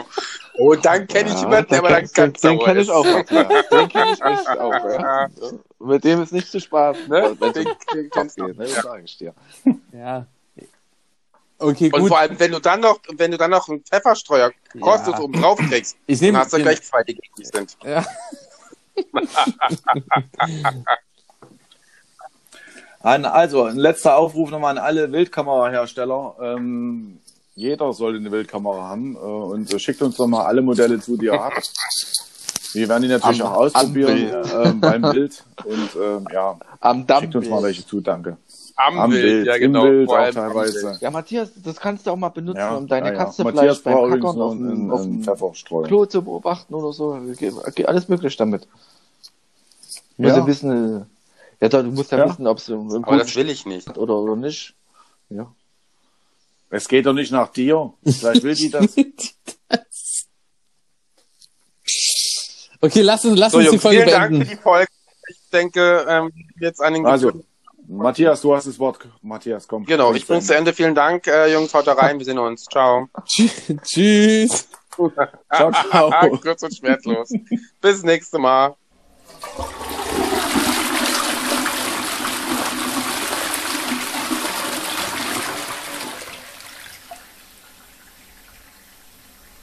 [0.57, 3.05] oh dann kenne ich jemanden, der aber dann den, ganz den sauer kenne ich auch,
[3.05, 3.47] Matthias.
[3.69, 5.27] Den kenne ich echt auch, ja.
[5.79, 7.35] Mit dem ist nicht zu Spaß, Ne?
[7.35, 8.47] Den- den kennst du.
[8.47, 8.53] ne?
[8.55, 9.33] Das sage ich dir.
[9.91, 10.25] Ja.
[11.59, 12.09] Okay, Und gut.
[12.09, 15.23] vor allem, wenn du dann noch, wenn du dann noch einen Pfefferstreuer kostenlos Ja.
[15.25, 17.77] oben drauf kriegst, Ich dann nehme hast du gleich zwei, die gegen sind.
[17.83, 18.05] Ja.
[23.01, 26.35] An, also, ein letzter Aufruf nochmal an alle Wildkamerahersteller.
[26.41, 27.19] Ähm,
[27.55, 31.15] jeder sollte eine Wildkamera haben äh, und äh, schickt uns doch mal alle Modelle zu,
[31.15, 31.71] die ihr habt.
[32.73, 37.05] Wir werden die natürlich Am- auch ausprobieren am ähm, beim Bild und ähm, ja, Am
[37.19, 38.37] schickt uns mal welche zu, danke.
[38.79, 39.83] Am, Am Bild, Bild, ja im genau.
[39.83, 40.87] Bild vor auch teilweise.
[40.89, 41.01] Bild.
[41.01, 43.17] Ja, Matthias, das kannst du auch mal benutzen, Ja, um deine ja, ja.
[43.23, 45.83] Katze Matthias vielleicht beim Kackern auf einen, dem, auf dem.
[45.85, 47.19] Klo zu beobachten oder so.
[47.37, 48.67] Geht, alles möglich damit.
[50.17, 50.41] Du musst Ja.
[50.41, 51.05] ja wissen,
[51.59, 52.29] äh, ja, du musst ja, Ja.
[52.29, 53.97] wissen, ob es im im Aber das will ich nicht.
[53.97, 54.75] oder, oder nicht.
[55.29, 55.51] Ja.
[56.69, 57.93] Es geht doch nicht nach dir.
[58.05, 58.95] Vielleicht will die das.
[62.79, 64.49] Okay, lass uns, lass So, uns die Folge vielen Dank für beenden.
[64.49, 64.87] die Folge.
[65.29, 67.31] Ich denke, ähm, jetzt an den Also,
[67.87, 68.99] Matthias, du hast das Wort.
[69.21, 69.85] Matthias, komm.
[69.85, 70.73] Genau, ich bring's zu Ende.
[70.73, 72.19] Vielen Dank, äh, Jungs, haut da rein.
[72.19, 72.65] Wir sehen uns.
[72.65, 73.07] Ciao.
[73.25, 74.67] Tschüss.
[75.53, 76.37] Ciao, ciao.
[76.41, 77.31] Kurz und schmerzlos.
[77.81, 78.75] Bis nächste Mal.